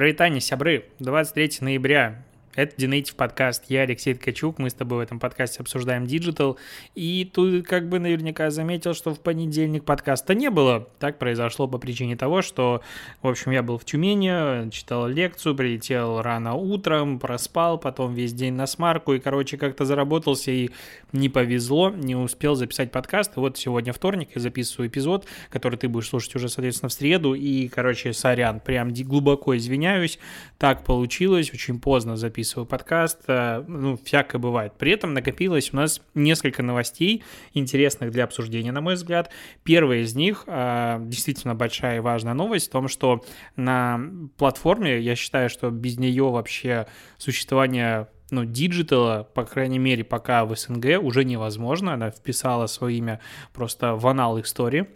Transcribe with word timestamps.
Привет, 0.00 0.16
сябры. 0.40 0.86
23 0.98 1.58
ноября. 1.60 2.24
Это 2.56 2.74
DNative 2.76 3.14
подкаст. 3.14 3.66
Я 3.68 3.82
Алексей 3.82 4.12
Ткачук. 4.12 4.58
Мы 4.58 4.70
с 4.70 4.74
тобой 4.74 4.98
в 4.98 5.00
этом 5.02 5.20
подкасте 5.20 5.60
обсуждаем 5.60 6.04
digital. 6.04 6.58
И 6.96 7.30
тут 7.32 7.64
как 7.64 7.88
бы 7.88 8.00
наверняка 8.00 8.50
заметил, 8.50 8.92
что 8.92 9.14
в 9.14 9.20
понедельник 9.20 9.84
подкаста 9.84 10.34
не 10.34 10.50
было. 10.50 10.88
Так 10.98 11.20
произошло 11.20 11.68
по 11.68 11.78
причине 11.78 12.16
того, 12.16 12.42
что, 12.42 12.82
в 13.22 13.28
общем, 13.28 13.52
я 13.52 13.62
был 13.62 13.78
в 13.78 13.84
Тюмени, 13.84 14.68
читал 14.70 15.06
лекцию, 15.06 15.54
прилетел 15.54 16.22
рано 16.22 16.54
утром, 16.54 17.20
проспал, 17.20 17.78
потом 17.78 18.14
весь 18.14 18.32
день 18.32 18.54
насмарку. 18.54 19.12
И, 19.12 19.20
короче, 19.20 19.56
как-то 19.56 19.84
заработался 19.84 20.50
и 20.50 20.70
не 21.12 21.28
повезло, 21.28 21.90
не 21.90 22.16
успел 22.16 22.56
записать 22.56 22.90
подкаст. 22.90 23.36
И 23.36 23.40
вот 23.40 23.58
сегодня 23.58 23.92
вторник, 23.92 24.30
я 24.34 24.40
записываю 24.40 24.88
эпизод, 24.88 25.24
который 25.50 25.76
ты 25.76 25.88
будешь 25.88 26.08
слушать 26.08 26.34
уже, 26.34 26.48
соответственно, 26.48 26.88
в 26.88 26.94
среду. 26.94 27.34
И, 27.34 27.68
короче, 27.68 28.12
сорян, 28.12 28.58
прям 28.58 28.92
глубоко 28.92 29.56
извиняюсь. 29.56 30.18
Так 30.58 30.84
получилось, 30.84 31.52
очень 31.54 31.78
поздно 31.78 32.16
записывать 32.16 32.39
записываю 32.40 32.66
подкаст, 32.66 33.20
э, 33.28 33.62
ну, 33.66 33.98
всякое 34.02 34.38
бывает. 34.38 34.72
При 34.78 34.92
этом 34.92 35.12
накопилось 35.12 35.72
у 35.72 35.76
нас 35.76 36.00
несколько 36.14 36.62
новостей, 36.62 37.22
интересных 37.52 38.10
для 38.10 38.24
обсуждения, 38.24 38.72
на 38.72 38.80
мой 38.80 38.94
взгляд. 38.94 39.30
Первая 39.62 40.00
из 40.00 40.14
них, 40.14 40.44
э, 40.46 40.98
действительно 41.00 41.54
большая 41.54 41.96
и 41.96 42.00
важная 42.00 42.34
новость, 42.34 42.68
в 42.68 42.72
том, 42.72 42.88
что 42.88 43.22
на 43.56 44.00
платформе, 44.38 45.00
я 45.00 45.16
считаю, 45.16 45.50
что 45.50 45.70
без 45.70 45.98
нее 45.98 46.24
вообще 46.24 46.86
существование 47.18 48.08
ну, 48.30 48.44
digital 48.44 49.09
а, 49.09 49.28
по 49.34 49.44
крайней 49.44 49.78
мере, 49.78 50.04
пока 50.04 50.44
в 50.44 50.56
СНГ 50.56 51.02
уже 51.02 51.24
невозможно. 51.24 51.94
Она 51.94 52.10
вписала 52.10 52.68
свое 52.68 52.96
имя 52.96 53.20
просто 53.52 53.96
в 53.96 54.06
анал 54.06 54.40
истории. 54.40 54.86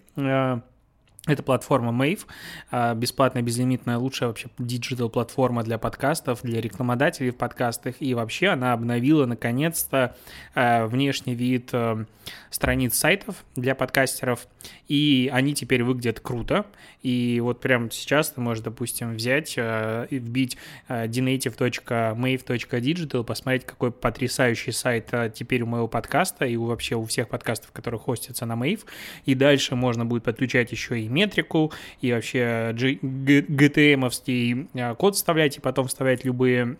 Это 1.27 1.42
платформа 1.42 1.91
Mave, 1.91 2.27
а, 2.70 2.95
бесплатная, 2.95 3.42
безлимитная, 3.42 3.96
лучшая 3.96 4.28
вообще 4.28 4.51
digital-платформа 4.58 5.62
для 5.62 5.78
подкастов, 5.78 6.42
для 6.42 6.60
рекламодателей 6.60 7.30
в 7.30 7.37
подкастах. 7.37 7.95
И 8.00 8.12
вообще 8.12 8.48
она 8.48 8.75
обновила, 8.75 9.25
наконец-то, 9.25 10.14
а, 10.55 10.86
внешний 10.86 11.34
вид 11.34 11.70
а, 11.72 12.05
страниц 12.50 12.98
сайтов 12.98 13.42
для 13.56 13.75
подкастеров. 13.75 14.47
И 14.86 15.31
они 15.33 15.55
теперь 15.55 15.83
выглядят 15.83 16.20
круто. 16.20 16.66
И 17.03 17.41
вот 17.42 17.59
прямо 17.61 17.91
сейчас 17.91 18.28
ты 18.31 18.42
можешь, 18.42 18.62
допустим, 18.62 19.14
взять 19.14 19.56
и 19.56 20.06
вбить 20.11 20.59
denative.mave.digital, 20.88 23.25
посмотреть, 23.25 23.64
какой 23.64 23.92
потрясающий 23.92 24.72
сайт 24.72 25.11
теперь 25.34 25.62
у 25.62 25.66
моего 25.66 25.88
подкаста 25.88 26.44
и 26.47 26.56
вообще 26.56 26.97
у 26.97 27.05
всех 27.05 27.28
подкастов, 27.28 27.72
которые 27.72 28.00
хостятся 28.00 28.47
на 28.47 28.55
Mave. 28.55 28.81
И 29.27 29.34
дальше 29.34 29.75
можно 29.75 30.06
будет 30.06 30.25
подключать 30.25 30.72
еще 30.72 30.98
и 31.00 31.09
метрику, 31.14 31.72
и 32.00 32.12
вообще 32.12 32.72
GTM-овский 32.72 34.68
а, 34.74 34.94
код 34.94 35.16
вставлять, 35.16 35.56
и 35.56 35.60
потом 35.60 35.86
вставлять 35.86 36.24
любые 36.24 36.76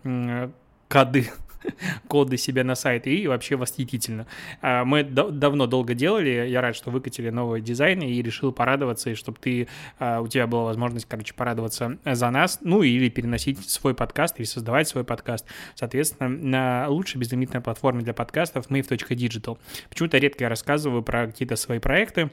коды 0.89 1.31
коды 2.09 2.37
себе 2.37 2.65
на 2.65 2.75
сайт, 2.75 3.07
и 3.07 3.27
вообще 3.27 3.57
восхитительно. 3.57 4.27
А, 4.61 4.85
мы 4.85 5.03
давно 5.05 5.67
долго 5.67 5.95
делали, 5.95 6.47
я 6.49 6.61
рад, 6.61 6.77
что 6.77 6.91
выкатили 6.91 7.31
новый 7.31 7.61
дизайн, 7.61 8.01
и 8.01 8.23
решил 8.23 8.53
порадоваться, 8.53 9.11
и 9.11 9.15
чтобы 9.15 9.39
ты, 9.41 9.69
а, 9.99 10.21
у 10.21 10.29
тебя 10.29 10.47
была 10.47 10.65
возможность, 10.65 11.07
короче, 11.07 11.35
порадоваться 11.35 11.99
за 12.05 12.31
нас, 12.31 12.59
ну 12.63 12.83
или 12.83 13.09
переносить 13.09 13.69
свой 13.69 13.95
подкаст, 13.95 14.39
или 14.39 14.47
создавать 14.47 14.89
свой 14.89 15.05
подкаст, 15.05 15.47
соответственно, 15.75 16.29
на 16.29 16.89
лучшей 16.89 17.19
безлимитной 17.19 17.61
платформе 17.61 18.03
для 18.03 18.15
подкастов 18.15 18.71
mave.digital. 18.71 19.59
Почему-то 19.89 20.19
редко 20.19 20.45
я 20.45 20.49
рассказываю 20.49 21.03
про 21.03 21.27
какие-то 21.27 21.57
свои 21.57 21.79
проекты, 21.79 22.31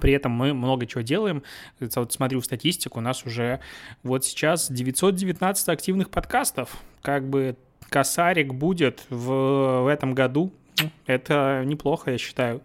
при 0.00 0.12
этом 0.12 0.32
мы 0.32 0.52
много 0.52 0.86
чего 0.86 1.00
делаем. 1.00 1.42
Вот 1.80 2.12
смотрю 2.12 2.40
статистику, 2.42 2.98
у 2.98 3.02
нас 3.02 3.24
уже 3.24 3.60
вот 4.02 4.24
сейчас 4.24 4.70
919 4.70 5.68
активных 5.68 6.10
подкастов. 6.10 6.76
Как 7.02 7.28
бы 7.28 7.56
косарик 7.88 8.54
будет 8.54 9.04
в, 9.08 9.84
в 9.84 9.86
этом 9.90 10.14
году. 10.14 10.52
Это 11.06 11.62
неплохо, 11.64 12.12
я 12.12 12.18
считаю. 12.18 12.62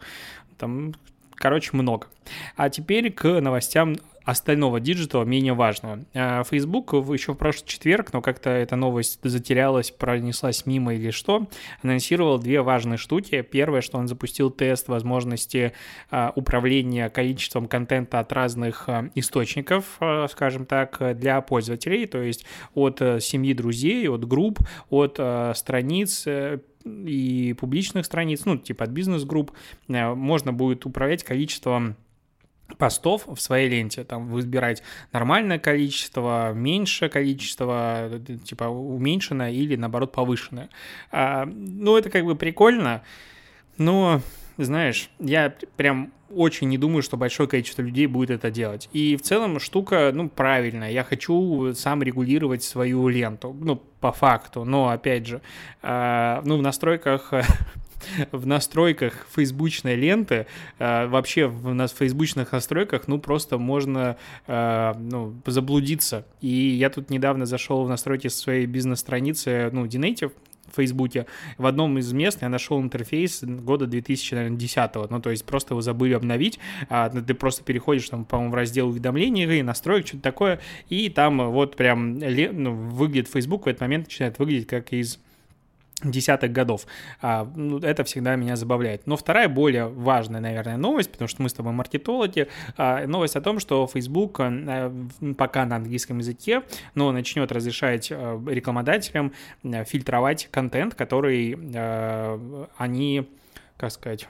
Там, 0.58 0.94
короче, 1.36 1.72
много. 1.74 2.08
А 2.56 2.70
теперь 2.70 3.12
к 3.12 3.40
новостям 3.40 3.96
остального 4.24 4.80
digital 4.80 5.18
а 5.18 5.24
менее 5.24 5.54
важного. 5.54 6.06
А, 6.14 6.44
Facebook 6.44 6.94
еще 6.94 7.34
в 7.34 7.38
прошлый 7.38 7.68
четверг, 7.68 8.14
но 8.14 8.22
как-то 8.22 8.50
эта 8.50 8.76
новость 8.76 9.20
затерялась, 9.24 9.92
пронеслась 9.92 10.66
мимо 10.66 10.94
или 10.96 11.12
что, 11.12 11.48
анонсировал 11.82 12.40
две 12.40 12.62
важные 12.62 12.98
штуки. 12.98 13.42
Первое, 13.42 13.82
что 13.82 13.98
он 13.98 14.08
запустил 14.08 14.50
тест 14.50 14.88
возможности 14.88 15.74
а, 16.10 16.32
управления 16.36 17.10
количеством 17.10 17.68
контента 17.68 18.20
от 18.20 18.32
разных 18.32 18.88
а, 18.88 19.10
источников, 19.16 20.00
скажем 20.30 20.66
так, 20.66 21.18
для 21.18 21.42
пользователей, 21.42 22.06
то 22.06 22.22
есть 22.22 22.46
от 22.74 23.02
э, 23.02 23.20
семьи 23.20 23.54
друзей, 23.54 24.08
от 24.08 24.26
групп, 24.28 24.60
от 24.90 25.20
страниц, 25.56 26.24
э, 26.28 26.60
и 26.86 27.56
публичных 27.60 28.06
страниц, 28.06 28.46
ну, 28.46 28.58
типа 28.58 28.86
от 28.86 28.92
бизнес-групп, 28.92 29.52
э, 29.88 30.14
можно 30.14 30.54
будет 30.54 30.86
управлять 30.86 31.24
количеством 31.24 31.96
постов 32.78 33.28
в 33.28 33.40
своей 33.40 33.70
ленте, 33.70 34.04
там 34.04 34.28
выбирать 34.28 34.84
нормальное 35.12 35.60
количество, 35.60 36.54
меньшее 36.54 37.10
количество, 37.10 38.10
типа 38.46 38.66
уменьшенное 38.66 39.52
или 39.52 39.76
наоборот 39.76 40.12
повышенное. 40.12 40.70
А, 41.12 41.46
ну, 41.46 41.98
это 41.98 42.10
как 42.10 42.26
бы 42.26 42.36
прикольно, 42.36 43.04
но, 43.78 44.22
знаешь, 44.58 45.10
я 45.20 45.54
прям 45.78 46.12
очень 46.36 46.68
не 46.70 46.78
думаю, 46.78 47.04
что 47.04 47.18
большое 47.18 47.48
количество 47.48 47.82
людей 47.82 48.08
будет 48.08 48.32
это 48.32 48.50
делать. 48.50 48.90
И 48.92 49.16
в 49.16 49.22
целом 49.22 49.60
штука, 49.60 50.12
ну, 50.14 50.30
правильная. 50.30 50.92
Я 50.92 51.04
хочу 51.04 51.74
сам 51.76 52.02
регулировать 52.02 52.64
свою 52.64 53.08
ленту, 53.08 53.56
ну, 53.60 53.76
по 53.76 54.12
факту. 54.12 54.64
Но, 54.64 54.90
опять 54.90 55.28
же, 55.28 55.42
э, 55.82 56.42
ну, 56.44 56.58
в 56.58 56.62
настройках 56.62 57.32
в 58.32 58.46
настройках 58.46 59.28
фейсбучной 59.34 59.96
ленты, 59.96 60.48
э, 60.80 61.08
вообще 61.08 61.48
в 61.48 61.74
нас 61.74 61.92
фейсбучных 61.92 62.52
настройках, 62.52 63.08
ну, 63.08 63.20
просто 63.20 63.58
можно 63.58 64.18
э, 64.48 64.94
ну, 64.98 65.36
заблудиться. 65.46 66.26
И 66.42 66.48
я 66.48 66.90
тут 66.90 67.10
недавно 67.10 67.46
зашел 67.46 67.84
в 67.84 67.90
настройки 67.90 68.28
своей 68.28 68.66
бизнес-страницы, 68.66 69.70
ну, 69.72 69.86
Dinative, 69.86 70.32
в 70.72 70.76
Фейсбуке. 70.76 71.26
В 71.58 71.66
одном 71.66 71.98
из 71.98 72.12
мест 72.14 72.40
я 72.42 72.50
нашел 72.50 72.82
интерфейс 72.82 73.44
года 73.44 73.86
2010. 73.86 74.92
Ну, 75.10 75.22
то 75.22 75.30
есть 75.30 75.46
просто 75.46 75.74
его 75.74 75.82
забыли 75.82 76.14
обновить. 76.14 76.60
А, 76.90 77.10
ты 77.10 77.34
просто 77.34 77.64
переходишь, 77.64 78.10
там, 78.10 78.26
по-моему, 78.26 78.52
в 78.52 78.56
раздел 78.56 78.90
уведомлений 78.90 79.60
и 79.60 79.62
настроек, 79.62 80.08
что-то 80.08 80.24
такое, 80.24 80.60
и 80.90 81.10
там 81.10 81.52
вот 81.52 81.76
прям 81.76 82.18
ну, 82.18 82.74
выглядит 82.74 83.28
Facebook 83.28 83.66
в 83.66 83.68
этот 83.68 83.82
момент 83.82 84.08
начинает 84.08 84.40
выглядеть 84.40 84.68
как 84.68 84.94
из 84.94 85.20
десятых 86.04 86.52
годов. 86.52 86.86
А, 87.22 87.50
ну, 87.56 87.80
это 87.80 88.04
всегда 88.04 88.36
меня 88.36 88.56
забавляет. 88.56 89.08
Но 89.08 89.18
вторая, 89.18 89.48
более 89.50 89.88
важная, 89.88 90.42
наверное, 90.42 90.78
новость, 90.78 91.12
потому 91.12 91.28
что 91.28 91.42
мы 91.42 91.50
с 91.50 91.54
тобой 91.54 91.74
маркетологи, 91.74 92.48
а, 92.78 93.06
новость 93.08 93.36
о 93.36 93.42
том, 93.42 93.60
что 93.60 93.88
Facebook 93.88 94.40
а, 94.40 94.94
пока 95.38 95.66
на 95.66 95.78
английском 95.78 96.20
языке, 96.20 96.64
но 96.96 97.12
начнет 97.12 97.52
разрешать 97.52 98.12
а, 98.12 98.42
рекламодателям 98.48 99.34
а, 99.64 99.84
фильтровать 99.84 100.50
контент, 100.52 100.96
который 100.96 101.58
они, 102.78 103.28
как 103.78 103.92
сказать 103.92 104.28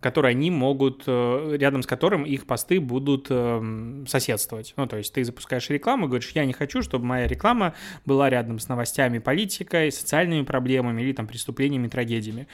которые 0.00 0.30
они 0.30 0.50
могут, 0.50 1.04
э, 1.06 1.56
рядом 1.58 1.82
с 1.82 1.86
которым 1.86 2.24
их 2.24 2.46
посты 2.46 2.80
будут 2.80 3.26
эм, 3.30 4.06
соседствовать. 4.06 4.74
Ну, 4.76 4.86
то 4.86 4.96
есть 4.96 5.12
ты 5.12 5.24
запускаешь 5.24 5.68
рекламу, 5.70 6.06
говоришь, 6.06 6.30
я 6.34 6.44
не 6.44 6.52
хочу, 6.52 6.82
чтобы 6.82 7.04
моя 7.04 7.26
реклама 7.26 7.74
была 8.06 8.30
рядом 8.30 8.58
с 8.58 8.68
новостями, 8.68 9.18
политикой, 9.18 9.90
социальными 9.90 10.42
проблемами 10.42 11.02
или 11.02 11.12
там 11.12 11.26
преступлениями, 11.26 11.88
трагедиями. 11.88 12.46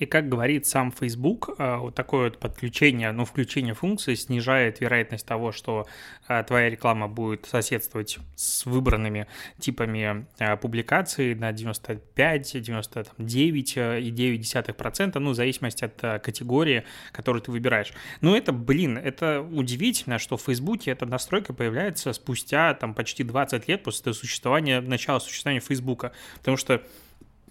И 0.00 0.06
как 0.06 0.30
говорит 0.30 0.66
сам 0.66 0.90
Facebook, 0.90 1.50
э, 1.58 1.76
вот 1.76 1.94
такое 1.94 2.30
вот 2.30 2.38
подключение, 2.38 3.12
ну, 3.12 3.26
включение 3.26 3.74
функции 3.74 4.14
снижает 4.14 4.80
вероятность 4.80 5.26
того, 5.26 5.52
что 5.52 5.86
э, 6.26 6.42
твоя 6.42 6.70
реклама 6.70 7.06
будет 7.06 7.44
соседствовать 7.44 8.18
с 8.34 8.64
выбранными 8.64 9.26
типами 9.58 10.26
э, 10.38 10.56
публикаций 10.56 11.34
на 11.34 11.52
95, 11.52 12.62
99 12.62 13.76
и 13.76 14.40
9%, 14.40 15.18
ну, 15.18 15.30
в 15.30 15.34
зависимости 15.34 15.84
от 15.84 16.22
категории, 16.22 16.84
которую 17.12 17.42
ты 17.42 17.50
выбираешь. 17.50 17.92
Ну, 18.22 18.34
это, 18.34 18.52
блин, 18.52 18.96
это 18.96 19.42
удивительно, 19.42 20.18
что 20.18 20.38
в 20.38 20.42
Facebook 20.42 20.88
эта 20.88 21.04
настройка 21.04 21.52
появляется 21.52 22.14
спустя 22.14 22.72
там 22.72 22.94
почти 22.94 23.22
20 23.22 23.68
лет 23.68 23.82
после 23.82 24.14
существования, 24.14 24.80
начала 24.80 25.20
существования 25.20 25.60
Facebook, 25.60 26.10
потому 26.38 26.56
что 26.56 26.80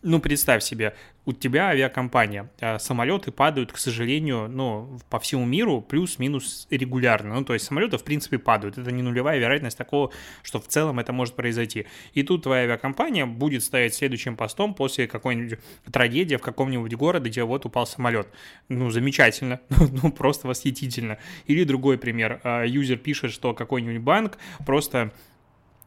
ну, 0.01 0.19
представь 0.19 0.63
себе, 0.63 0.96
у 1.25 1.34
тебя 1.34 1.68
авиакомпания, 1.68 2.50
а 2.60 2.80
самолеты 2.80 3.31
падают, 3.31 3.72
к 3.72 3.78
сожалению, 3.78 4.48
ну, 4.50 5.00
по 5.10 5.19
всему 5.19 5.46
миру 5.46 5.81
плюс-минус 5.81 6.68
регулярно. 6.69 7.36
Ну, 7.36 7.46
то 7.46 7.54
есть 7.54 7.66
самолеты, 7.66 7.98
в 7.98 8.04
принципе, 8.04 8.40
падают. 8.40 8.78
Это 8.78 8.92
не 8.92 9.04
нулевая 9.04 9.38
вероятность 9.38 9.78
такого, 9.78 10.12
что 10.42 10.60
в 10.60 10.68
целом 10.68 11.00
это 11.00 11.13
может 11.13 11.36
произойти. 11.36 11.86
И 12.13 12.24
тут 12.24 12.44
твоя 12.44 12.63
авиакомпания 12.63 13.25
будет 13.25 13.63
стоять 13.63 13.94
следующим 13.94 14.38
постом 14.38 14.74
после 14.74 15.07
какой-нибудь 15.07 15.60
трагедии 15.92 16.36
в 16.36 16.42
каком-нибудь 16.42 16.96
городе, 16.96 17.30
где 17.30 17.44
вот 17.44 17.66
упал 17.66 17.86
самолет. 17.86 18.28
Ну, 18.69 18.90
замечательно, 18.90 19.60
ну, 19.69 20.12
просто 20.12 20.48
восхитительно. 20.48 21.19
Или 21.46 21.63
другой 21.63 21.98
пример. 21.98 22.40
А, 22.44 22.63
юзер 22.63 22.98
пишет, 22.98 23.31
что 23.31 23.54
какой-нибудь 23.54 24.01
банк 24.01 24.38
просто 24.66 25.12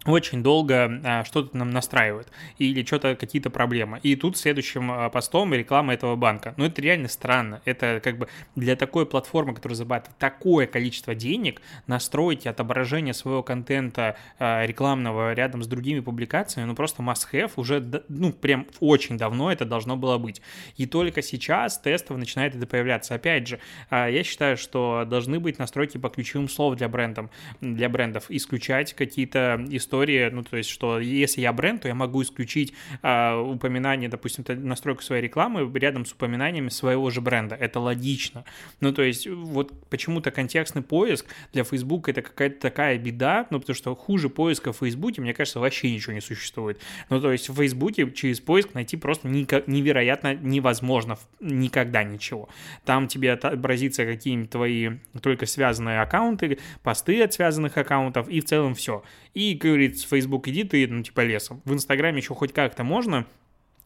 очень 0.07 0.43
долго 0.43 1.01
а, 1.05 1.25
что-то 1.25 1.57
нам 1.57 1.71
настраивает 1.71 2.29
или 2.59 2.85
что-то 2.85 3.15
какие-то 3.15 3.51
проблемы. 3.51 4.01
И 4.03 4.17
тут 4.17 4.37
следующим 4.37 4.91
а, 4.91 5.09
постом 5.11 5.55
реклама 5.55 5.95
этого 5.95 6.17
банка. 6.17 6.55
Но 6.57 6.67
это 6.67 6.83
реально 6.83 7.09
странно. 7.09 7.63
Это 7.65 8.01
как 8.03 8.19
бы 8.19 8.29
для 8.57 8.75
такой 8.77 9.07
платформы, 9.07 9.55
которая 9.55 9.77
зарабатывает 9.77 10.19
такое 10.19 10.67
количество 10.67 11.15
денег, 11.15 11.63
настроить 11.87 12.47
отображение 12.47 13.15
своего 13.15 13.43
контента 13.43 14.17
а, 14.39 14.67
рекламного 14.67 15.35
рядом 15.35 15.63
с 15.63 15.67
другими 15.67 16.01
публикациями, 16.01 16.67
ну 16.67 16.75
просто 16.75 17.03
must-have 17.03 17.53
уже, 17.57 18.03
ну 18.09 18.33
прям 18.33 18.67
очень 18.81 19.17
давно 19.17 19.53
это 19.53 19.65
должно 19.65 19.97
было 19.97 20.19
быть. 20.19 20.43
И 20.77 20.87
только 20.87 21.23
сейчас 21.23 21.79
тестово 21.79 22.19
начинает 22.19 22.55
это 22.55 22.67
появляться. 22.67 23.15
Опять 23.15 23.47
же, 23.47 23.61
я 23.91 24.23
считаю, 24.25 24.57
что 24.57 25.05
должны 25.07 25.39
быть 25.39 25.59
настройки 25.59 25.99
по 25.99 26.09
ключевым 26.09 26.49
словам 26.49 26.77
для 26.77 26.89
брендов, 26.89 27.31
для 27.61 27.89
брендов, 27.89 28.27
исключать 28.29 28.95
какие-то 28.95 29.65
истории 29.71 29.92
история, 29.93 30.31
ну, 30.31 30.43
то 30.43 30.57
есть, 30.57 30.71
что 30.71 30.99
если 30.99 31.43
я 31.43 31.53
бренд, 31.53 31.83
то 31.83 31.89
я 31.89 31.95
могу 31.95 32.23
исключить 32.23 32.73
э, 33.03 33.35
упоминание, 33.35 34.09
допустим, 34.09 34.45
настройку 34.67 35.03
своей 35.03 35.23
рекламы 35.23 35.71
рядом 35.79 36.07
с 36.07 36.13
упоминаниями 36.13 36.71
своего 36.71 37.11
же 37.11 37.21
бренда. 37.21 37.55
Это 37.57 37.79
логично. 37.79 38.45
Ну, 38.81 38.93
то 38.93 39.03
есть, 39.03 39.27
вот 39.27 39.73
почему-то 39.91 40.31
контекстный 40.31 40.83
поиск 40.83 41.27
для 41.53 41.65
Facebook 41.65 42.09
это 42.09 42.23
какая-то 42.23 42.59
такая 42.59 42.99
беда, 42.99 43.47
ну, 43.51 43.61
потому 43.61 43.77
что 43.77 43.95
хуже 43.95 44.31
поиска 44.31 44.73
в 44.73 44.79
Facebook, 44.79 45.19
мне 45.19 45.35
кажется, 45.35 45.61
вообще 45.61 45.93
ничего 45.93 46.15
не 46.15 46.23
существует. 46.23 46.81
Ну, 47.11 47.21
то 47.21 47.31
есть, 47.31 47.51
в 47.51 47.55
Facebook 47.55 48.15
через 48.15 48.41
поиск 48.41 48.73
найти 48.73 48.97
просто 48.97 49.29
невероятно 49.29 50.35
невозможно 50.35 51.19
никогда 51.41 52.03
ничего. 52.03 52.49
Там 52.87 53.09
тебе 53.09 53.33
отобразится 53.33 54.07
какие-нибудь 54.07 54.51
твои 54.51 54.91
только 55.21 55.45
связанные 55.45 56.01
аккаунты, 56.01 56.59
посты 56.83 57.23
от 57.23 57.35
связанных 57.35 57.77
аккаунтов, 57.77 58.29
и 58.29 58.41
в 58.41 58.45
целом 58.45 58.75
все. 58.75 59.03
И, 59.35 59.55
говорит, 59.87 60.03
Facebook 60.03 60.49
иди 60.49 60.65
ты, 60.65 60.87
ну, 60.89 61.03
типа, 61.03 61.21
лесом. 61.21 61.63
В 61.65 61.73
Инстаграме 61.73 62.19
еще 62.19 62.35
хоть 62.35 62.53
как-то 62.53 62.85
можно, 62.85 63.27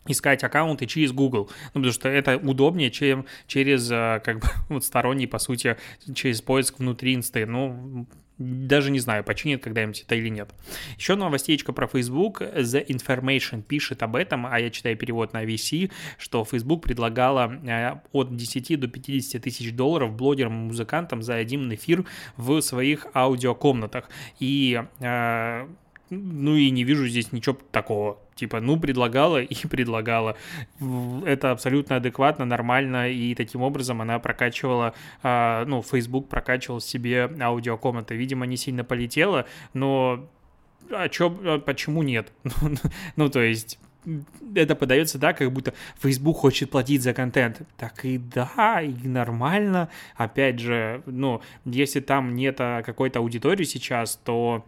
искать 0.07 0.45
аккаунты 0.45 0.87
через 0.87 1.13
Google, 1.13 1.51
ну, 1.75 1.81
потому 1.81 1.93
что 1.93 2.09
это 2.09 2.37
удобнее, 2.37 2.91
чем 2.91 3.27
через, 3.47 3.91
э, 3.91 4.21
как 4.25 4.41
бы, 4.41 4.49
вот 4.69 4.85
сторонний, 4.85 5.27
по 5.27 5.39
сути, 5.39 5.77
через 6.15 6.43
поиск 6.43 6.79
внутри 6.79 7.15
инсты, 7.15 7.47
ну, 7.47 8.07
даже 8.39 8.91
не 8.91 8.99
знаю, 8.99 9.25
починит 9.25 9.63
когда-нибудь 9.63 10.03
это 10.03 10.15
или 10.15 10.29
нет. 10.29 10.51
Еще 10.99 11.15
новостечка 11.15 11.73
про 11.73 11.87
Facebook. 11.87 12.43
The 12.43 12.87
Information 12.87 13.63
пишет 13.63 14.03
об 14.03 14.15
этом, 14.15 14.47
а 14.47 14.61
я 14.61 14.69
читаю 14.71 14.97
перевод 14.97 15.33
на 15.33 15.45
VC, 15.45 15.91
что 16.19 16.45
Facebook 16.45 16.83
предлагала 16.83 17.51
э, 17.65 17.99
от 18.13 18.37
10 18.37 18.79
до 18.79 18.89
50 18.89 19.43
тысяч 19.43 19.73
долларов 19.73 20.15
блогерам 20.15 20.53
музыкантам 20.53 21.23
за 21.23 21.37
один 21.37 21.73
эфир 21.73 22.05
в 22.37 22.61
своих 22.61 23.07
аудиокомнатах. 23.15 24.11
И 24.39 24.83
э, 25.01 25.67
ну 26.11 26.55
и 26.55 26.71
не 26.71 26.85
вижу 26.85 27.07
здесь 27.07 27.33
ничего 27.33 27.59
такого. 27.71 28.19
Типа, 28.35 28.61
ну, 28.61 28.79
предлагала 28.79 29.43
и 29.43 29.67
предлагала. 29.69 30.37
Это 31.25 31.51
абсолютно 31.51 31.97
адекватно, 31.97 32.45
нормально, 32.45 33.11
и 33.11 33.35
таким 33.35 33.63
образом 33.63 34.03
она 34.03 34.19
прокачивала, 34.19 34.95
а, 35.23 35.65
ну, 35.67 35.83
Facebook 35.83 36.29
прокачивал 36.29 36.81
себе 36.81 37.31
аудиокомнаты. 37.41 38.15
Видимо, 38.15 38.47
не 38.47 38.57
сильно 38.57 38.85
полетела, 38.85 39.47
но 39.73 40.29
а 40.91 41.09
чё, 41.09 41.37
а 41.45 41.59
почему 41.59 42.03
нет? 42.03 42.33
ну, 43.17 43.29
то 43.29 43.41
есть, 43.41 43.79
это 44.55 44.77
подается 44.77 45.19
так, 45.19 45.39
как 45.39 45.53
будто 45.53 45.75
Facebook 45.99 46.37
хочет 46.37 46.71
платить 46.71 47.03
за 47.03 47.13
контент. 47.13 47.63
Так 47.77 48.05
и 48.05 48.19
да, 48.19 48.81
и 48.83 49.09
нормально. 49.09 49.89
Опять 50.17 50.61
же, 50.61 51.03
ну, 51.07 51.43
если 51.65 52.01
там 52.01 52.37
нет 52.37 52.59
какой-то 52.59 53.19
аудитории 53.19 53.65
сейчас, 53.65 54.17
то 54.25 54.65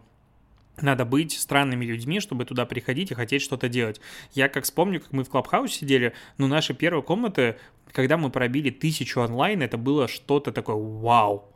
надо 0.81 1.05
быть 1.05 1.33
странными 1.33 1.85
людьми, 1.85 2.19
чтобы 2.19 2.45
туда 2.45 2.65
приходить 2.65 3.11
и 3.11 3.15
хотеть 3.15 3.41
что-то 3.41 3.69
делать. 3.69 4.01
Я 4.33 4.49
как 4.49 4.63
вспомню, 4.63 4.99
как 4.99 5.11
мы 5.11 5.23
в 5.23 5.29
Клабхаусе 5.29 5.79
сидели, 5.79 6.13
ну, 6.37 6.47
наши 6.47 6.73
первые 6.73 7.03
комнаты, 7.03 7.57
когда 7.91 8.17
мы 8.17 8.29
пробили 8.29 8.69
тысячу 8.69 9.21
онлайн, 9.21 9.61
это 9.61 9.77
было 9.77 10.07
что-то 10.07 10.51
такое 10.51 10.75
вау 10.75 11.49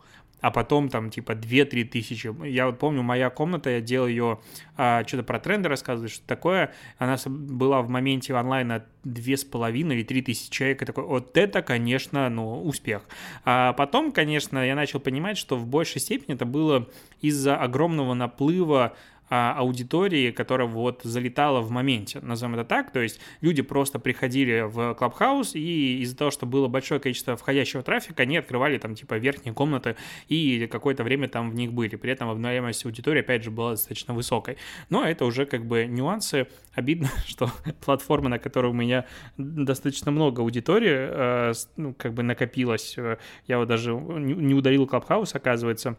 а 0.44 0.52
потом 0.52 0.90
там 0.90 1.10
типа 1.10 1.32
2-3 1.32 1.86
тысячи. 1.86 2.46
Я 2.46 2.66
вот 2.66 2.78
помню, 2.78 3.02
моя 3.02 3.30
комната, 3.30 3.70
я 3.70 3.80
делал 3.80 4.08
ее, 4.08 4.40
а, 4.76 5.06
что-то 5.08 5.24
про 5.24 5.40
тренды 5.40 5.70
рассказывать, 5.70 6.12
что 6.12 6.28
такое, 6.28 6.74
она 6.98 7.16
была 7.26 7.82
в 7.82 7.88
моменте 7.88 8.36
онлайна 8.36 8.86
2,5 9.06 9.94
или 9.94 10.04
3 10.04 10.22
тысячи 10.22 10.52
человек, 10.52 10.82
и 10.82 10.86
такой, 10.86 11.06
вот 11.06 11.38
это, 11.38 11.62
конечно, 11.62 12.28
ну, 12.28 12.62
успех. 12.62 13.04
А 13.46 13.72
потом, 13.72 14.12
конечно, 14.12 14.60
я 14.60 14.76
начал 14.76 15.00
понимать, 15.00 15.38
что 15.38 15.56
в 15.56 15.66
большей 15.66 16.02
степени 16.02 16.36
это 16.36 16.46
было 16.46 16.90
из-за 17.22 17.56
огромного 17.56 18.14
наплыва 18.14 18.98
аудитории, 19.30 20.32
которая 20.32 20.68
вот 20.68 21.02
залетала 21.04 21.62
в 21.62 21.72
моменте, 21.72 22.20
назовем 22.22 22.56
это 22.56 22.66
так, 22.66 22.92
то 22.92 23.00
есть 23.00 23.20
люди 23.42 23.62
просто 23.62 24.00
приходили 24.00 24.62
в 24.62 24.94
Клабхаус 24.94 25.56
и 25.56 26.02
из-за 26.02 26.18
того, 26.18 26.32
что 26.32 26.46
было 26.46 26.68
большое 26.68 27.00
количество 27.00 27.36
входящего 27.36 27.84
трафика, 27.84 28.24
они 28.24 28.38
открывали 28.38 28.78
там 28.78 28.96
типа 28.96 29.16
верхние 29.16 29.54
комнаты 29.54 29.96
и 30.28 30.68
какое-то 30.68 31.04
время 31.04 31.28
там 31.28 31.50
в 31.50 31.56
них 31.56 31.74
были, 31.74 31.96
при 31.96 32.12
этом 32.12 32.30
обновляемость 32.30 32.86
аудитории 32.86 33.22
опять 33.22 33.44
же 33.44 33.52
была 33.52 33.72
достаточно 33.72 34.14
высокой, 34.14 34.58
но 34.90 35.04
это 35.04 35.26
уже 35.26 35.46
как 35.46 35.66
бы 35.66 35.86
нюансы, 35.86 36.48
обидно, 36.74 37.10
что 37.26 37.50
платформа, 37.84 38.30
на 38.30 38.40
которой 38.40 38.68
у 38.68 38.74
меня 38.74 39.06
достаточно 39.38 40.12
много 40.12 40.42
аудитории, 40.42 41.50
э, 41.50 41.54
ну, 41.78 41.94
как 41.94 42.14
бы 42.14 42.24
накопилось, 42.24 42.96
э, 42.98 43.18
я 43.48 43.58
вот 43.58 43.68
даже 43.68 43.94
не 43.94 44.54
удалил 44.54 44.86
Клабхаус, 44.86 45.34
оказывается, 45.36 45.98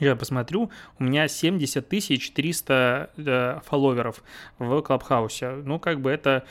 я 0.00 0.16
посмотрю, 0.16 0.70
у 0.98 1.04
меня 1.04 1.28
70 1.28 1.88
тысяч 1.88 2.32
300 2.32 3.10
э, 3.16 3.60
фолловеров 3.64 4.22
в 4.58 4.80
Клабхаусе. 4.82 5.50
Ну, 5.50 5.78
как 5.78 6.00
бы 6.00 6.10
это 6.10 6.44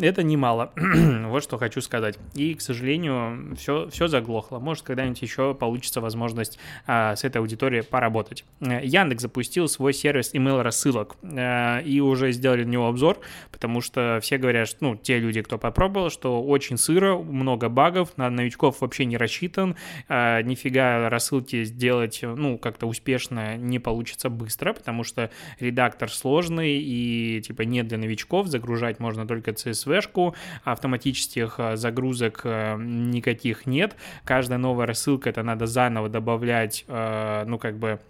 это 0.00 0.22
немало, 0.22 0.72
вот 0.76 1.42
что 1.42 1.58
хочу 1.58 1.80
сказать. 1.80 2.18
И, 2.34 2.54
к 2.54 2.60
сожалению, 2.60 3.56
все, 3.56 3.88
все 3.90 4.08
заглохло. 4.08 4.58
Может, 4.58 4.84
когда-нибудь 4.84 5.20
еще 5.22 5.54
получится 5.54 6.00
возможность 6.00 6.58
а, 6.86 7.16
с 7.16 7.24
этой 7.24 7.38
аудиторией 7.38 7.82
поработать. 7.82 8.44
Э, 8.60 8.84
Яндекс 8.84 9.22
запустил 9.22 9.68
свой 9.68 9.92
сервис 9.92 10.34
email 10.34 10.62
рассылок 10.62 11.16
а, 11.22 11.80
и 11.80 12.00
уже 12.00 12.32
сделали 12.32 12.64
на 12.64 12.70
него 12.70 12.88
обзор, 12.88 13.18
потому 13.50 13.80
что 13.80 14.18
все 14.22 14.38
говорят, 14.38 14.68
что, 14.68 14.78
ну, 14.80 14.96
те 14.96 15.18
люди, 15.18 15.42
кто 15.42 15.58
попробовал, 15.58 16.10
что 16.10 16.42
очень 16.42 16.76
сыро, 16.76 17.16
много 17.18 17.68
багов, 17.68 18.16
на 18.16 18.30
новичков 18.30 18.80
вообще 18.80 19.04
не 19.04 19.16
рассчитан, 19.16 19.76
а, 20.08 20.42
нифига 20.42 21.08
рассылки 21.08 21.64
сделать, 21.64 22.20
ну, 22.22 22.58
как-то 22.58 22.86
успешно 22.86 23.56
не 23.56 23.78
получится 23.78 24.30
быстро, 24.30 24.72
потому 24.72 25.04
что 25.04 25.30
редактор 25.58 26.10
сложный 26.10 26.78
и, 26.78 27.40
типа, 27.42 27.62
нет 27.62 27.88
для 27.88 27.98
новичков, 27.98 28.46
загружать 28.48 29.00
можно 29.00 29.26
только 29.26 29.52
CSV-шку, 29.86 30.34
автоматических 30.64 31.54
э, 31.58 31.76
загрузок 31.76 32.42
э, 32.44 32.76
никаких 32.78 33.66
нет. 33.66 33.96
Каждая 34.24 34.58
новая 34.58 34.86
рассылка, 34.86 35.30
это 35.30 35.42
надо 35.42 35.66
заново 35.66 36.08
добавлять, 36.08 36.84
э, 36.88 37.44
ну, 37.46 37.58
как 37.58 37.78
бы 37.78 38.00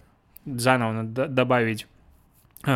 заново 0.47 0.93
надо 0.93 1.27
добавить 1.27 1.87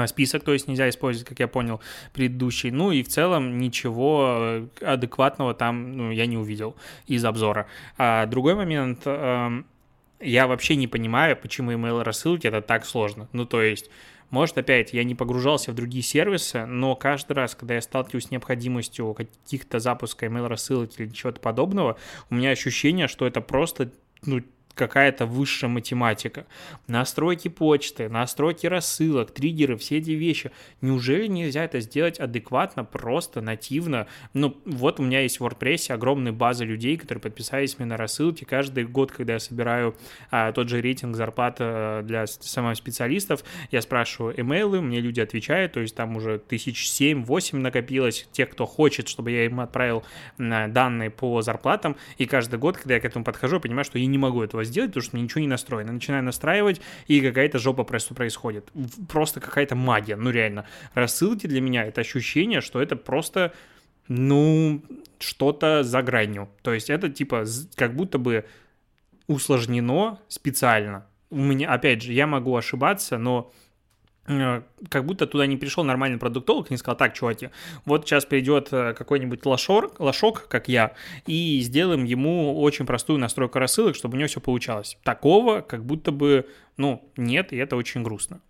список, 0.07 0.45
то 0.45 0.53
есть 0.53 0.69
нельзя 0.69 0.89
использовать, 0.89 1.29
как 1.29 1.41
я 1.41 1.49
понял, 1.49 1.81
предыдущий. 2.13 2.71
Ну 2.71 2.93
и 2.93 3.03
в 3.03 3.09
целом 3.09 3.59
ничего 3.59 4.69
адекватного 4.81 5.55
там 5.55 5.97
ну, 5.97 6.11
я 6.13 6.27
не 6.27 6.37
увидел 6.37 6.77
из 7.09 7.25
обзора. 7.25 7.67
А 7.99 8.27
другой 8.27 8.55
момент, 8.55 9.05
я 9.05 10.47
вообще 10.47 10.77
не 10.77 10.87
понимаю, 10.87 11.37
почему 11.37 11.73
email 11.73 12.05
рассылки 12.05 12.47
это 12.47 12.61
так 12.61 12.85
сложно. 12.85 13.29
Ну 13.33 13.45
то 13.45 13.61
есть 13.61 13.91
может, 14.33 14.57
опять, 14.57 14.95
я 14.95 15.05
не 15.05 15.15
погружался 15.15 15.73
в 15.73 15.75
другие 15.75 16.03
сервисы, 16.03 16.65
но 16.65 16.97
каждый 16.97 17.35
раз, 17.35 17.55
когда 17.55 17.75
я 17.75 17.83
сталкиваюсь 17.83 18.29
с 18.29 18.31
необходимостью 18.31 19.13
каких-то 19.13 19.79
запуска 19.79 20.25
email 20.25 20.49
рассылок 20.49 20.99
или 20.99 21.11
чего-то 21.11 21.39
подобного, 21.39 21.99
у 22.31 22.35
меня 22.35 22.51
ощущение, 22.51 23.09
что 23.09 23.27
это 23.27 23.43
просто 23.43 23.93
ну, 24.25 24.41
какая-то 24.75 25.27
высшая 25.27 25.69
математика. 25.69 26.47
Настройки 26.87 27.49
почты, 27.49 28.09
настройки 28.09 28.67
рассылок, 28.67 29.31
триггеры, 29.31 29.77
все 29.77 29.99
эти 29.99 30.11
вещи. 30.11 30.51
Неужели 30.81 31.27
нельзя 31.27 31.65
это 31.65 31.81
сделать 31.81 32.19
адекватно, 32.19 32.85
просто, 32.85 33.41
нативно? 33.41 34.07
Ну, 34.35 34.57
вот 34.65 35.01
у 35.01 35.03
меня 35.03 35.21
есть 35.21 35.41
в 35.41 35.45
WordPress 35.45 35.93
огромная 35.93 36.33
база 36.33 36.65
людей, 36.65 36.97
которые 36.97 37.21
подписались 37.21 37.79
мне 37.79 37.87
на 37.87 37.97
рассылки. 37.97 38.45
Каждый 38.45 38.85
год, 38.85 39.13
когда 39.13 39.35
я 39.35 39.39
собираю 39.39 39.97
а, 40.31 40.53
тот 40.53 40.69
же 40.69 40.81
рейтинг 40.81 41.17
зарплат 41.17 41.57
а, 41.61 42.03
для 42.03 42.27
самых 42.27 42.77
специалистов, 42.77 43.45
я 43.71 43.83
спрашиваю 43.83 44.39
имейлы, 44.41 44.81
мне 44.81 45.01
люди 45.01 45.21
отвечают, 45.21 45.73
то 45.73 45.81
есть 45.81 45.95
там 45.95 46.17
уже 46.17 46.39
тысяч 46.39 46.89
семь-восемь 46.89 47.59
накопилось 47.59 48.27
тех, 48.33 48.51
кто 48.51 48.67
хочет, 48.67 49.09
чтобы 49.09 49.31
я 49.31 49.45
им 49.45 49.61
отправил 49.61 50.05
данные 50.39 51.11
по 51.11 51.43
зарплатам, 51.43 51.97
и 52.19 52.27
каждый 52.27 52.59
год, 52.59 52.77
когда 52.77 52.95
я 52.95 53.01
к 53.01 53.05
этому 53.05 53.25
подхожу, 53.25 53.57
я 53.57 53.61
понимаю, 53.61 53.85
что 53.85 53.99
я 53.99 54.07
не 54.07 54.19
могу 54.19 54.43
этого 54.43 54.62
сделать, 54.65 54.91
потому 54.91 55.03
что 55.03 55.17
мне 55.17 55.25
ничего 55.25 55.41
не 55.41 55.49
настроено. 55.49 55.93
Начинаю 55.93 56.23
настраивать, 56.25 56.81
и 57.07 57.21
какая-то 57.21 57.59
жопа 57.59 57.85
просто 57.85 58.15
происходит. 58.15 58.71
Просто 59.09 59.41
какая-то 59.41 59.75
магия, 59.75 60.17
ну 60.17 60.31
реально. 60.31 60.67
Рассылки 60.95 61.47
для 61.47 61.61
меня— 61.61 61.85
это 61.87 62.01
ощущение, 62.01 62.61
что 62.61 62.81
это 62.81 62.97
просто, 62.97 63.53
ну, 64.09 64.83
что-то 65.19 65.83
за 65.83 66.03
гранью. 66.03 66.49
То 66.63 66.73
есть 66.75 66.91
это 66.91 67.09
типа 67.09 67.45
как 67.77 67.95
будто 67.95 68.19
бы 68.19 68.45
усложнено 69.27 70.19
специально. 70.29 71.07
У 71.31 71.37
меня, 71.37 71.73
опять 71.73 72.03
же, 72.03 72.13
я 72.13 72.27
могу 72.27 72.55
ошибаться, 72.57 73.17
но 73.19 73.51
как 74.25 75.05
будто 75.05 75.27
туда 75.27 75.47
не 75.47 75.57
пришел 75.57 75.83
нормальный 75.83 76.19
продуктолог 76.19 76.71
не 76.71 76.77
сказал, 76.77 76.97
так, 76.97 77.13
чуваки, 77.13 77.51
вот 77.85 78.07
сейчас 78.07 78.25
придет 78.25 78.69
э, 78.71 78.95
какой-нибудь 78.95 79.45
лошор, 79.45 79.93
лошок, 79.99 80.47
как 80.49 80.69
я, 80.69 80.95
и 81.27 81.61
сделаем 81.61 82.05
ему 82.05 82.61
очень 82.61 82.87
простую 82.87 83.19
настройку 83.19 83.59
рассылок, 83.59 83.97
чтобы 83.97 84.15
у 84.15 84.19
него 84.19 84.29
все 84.29 84.41
получалось. 84.41 84.97
Такого 85.03 85.61
как 85.61 85.85
будто 85.85 86.13
бы 86.13 86.47
ну, 86.77 87.13
нет, 87.17 87.53
и 87.53 87.57
это 87.57 87.77
очень 87.77 88.03
грустно. 88.03 88.41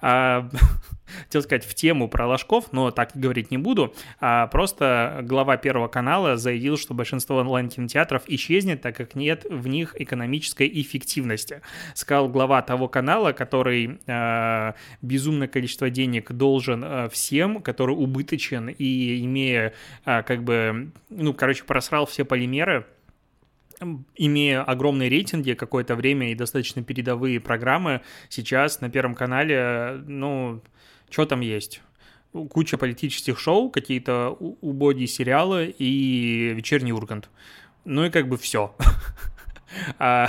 А, 0.00 0.48
хотел 1.24 1.42
сказать 1.42 1.64
в 1.64 1.74
тему 1.74 2.08
про 2.08 2.26
ложков, 2.26 2.72
но 2.72 2.90
так 2.90 3.12
говорить 3.14 3.50
не 3.50 3.58
буду. 3.58 3.94
А, 4.20 4.48
просто 4.48 5.20
глава 5.22 5.56
Первого 5.56 5.88
канала 5.88 6.36
заявил, 6.36 6.76
что 6.76 6.92
большинство 6.92 7.36
онлайн-кинотеатров 7.36 8.24
исчезнет, 8.26 8.82
так 8.82 8.96
как 8.96 9.14
нет 9.14 9.46
в 9.48 9.66
них 9.66 9.98
экономической 9.98 10.70
эффективности. 10.80 11.62
Сказал 11.94 12.28
глава 12.28 12.60
того 12.60 12.86
канала, 12.86 13.32
который 13.32 13.98
а, 14.06 14.74
безумное 15.00 15.48
количество 15.48 15.88
денег 15.88 16.32
должен 16.32 16.84
а, 16.84 17.08
всем, 17.08 17.62
который 17.62 17.92
убыточен 17.92 18.68
и 18.68 19.24
имея 19.24 19.72
а, 20.04 20.22
как 20.22 20.44
бы, 20.44 20.92
ну, 21.08 21.32
короче, 21.32 21.64
просрал 21.64 22.04
все 22.04 22.26
полимеры, 22.26 22.84
имея 24.16 24.62
огромные 24.62 25.08
рейтинги 25.08 25.52
какое-то 25.54 25.96
время 25.96 26.30
и 26.30 26.34
достаточно 26.34 26.82
передовые 26.82 27.40
программы, 27.40 28.02
сейчас 28.28 28.80
на 28.80 28.90
Первом 28.90 29.14
канале, 29.14 30.02
ну, 30.06 30.62
что 31.08 31.26
там 31.26 31.40
есть? 31.40 31.82
Куча 32.32 32.78
политических 32.78 33.38
шоу, 33.38 33.70
какие-то 33.70 34.30
убогие 34.30 35.08
сериалы 35.08 35.74
и 35.76 36.52
вечерний 36.54 36.92
Ургант. 36.92 37.28
Ну 37.84 38.04
и 38.04 38.10
как 38.10 38.28
бы 38.28 38.36
все. 38.36 38.74
А, 39.98 40.28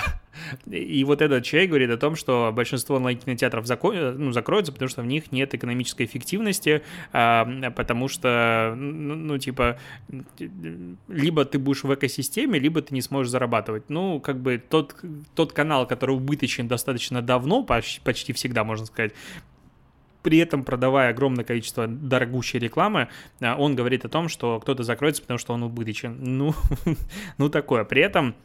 и 0.70 1.04
вот 1.04 1.22
этот 1.22 1.44
человек 1.44 1.70
говорит 1.70 1.90
о 1.90 1.98
том, 1.98 2.16
что 2.16 2.52
большинство 2.54 2.96
онлайн-кинотеатров 2.98 3.66
зако... 3.66 3.92
ну, 3.94 4.32
закроются, 4.32 4.72
потому 4.72 4.90
что 4.90 5.02
в 5.02 5.06
них 5.06 5.32
нет 5.32 5.54
экономической 5.54 6.06
эффективности, 6.06 6.84
а, 7.12 7.72
потому 7.76 8.08
что, 8.08 8.74
ну, 8.78 9.16
ну, 9.16 9.38
типа, 9.38 9.78
либо 11.08 11.46
ты 11.46 11.60
будешь 11.60 11.84
в 11.84 11.94
экосистеме, 11.94 12.60
либо 12.60 12.82
ты 12.82 12.94
не 12.94 13.02
сможешь 13.02 13.32
зарабатывать. 13.32 13.90
Ну, 13.90 14.20
как 14.20 14.40
бы 14.40 14.58
тот, 14.58 14.96
тот 15.36 15.54
канал, 15.54 15.88
который 15.88 16.16
убыточен 16.16 16.68
достаточно 16.68 17.22
давно, 17.22 17.64
почти, 17.64 18.02
почти 18.02 18.34
всегда, 18.34 18.64
можно 18.64 18.86
сказать, 18.86 19.14
при 20.24 20.38
этом 20.38 20.64
продавая 20.64 21.10
огромное 21.10 21.44
количество 21.44 21.88
дорогущей 21.88 22.60
рекламы, 22.60 23.10
а, 23.42 23.56
он 23.56 23.76
говорит 23.76 24.06
о 24.06 24.10
том, 24.10 24.30
что 24.30 24.60
кто-то 24.60 24.84
закроется, 24.84 25.22
потому 25.22 25.38
что 25.38 25.54
он 25.54 25.64
убыточен. 25.64 26.18
Ну, 26.20 26.54
ну 27.38 27.50
такое. 27.50 27.84
При 27.84 28.02
этом 28.02 28.36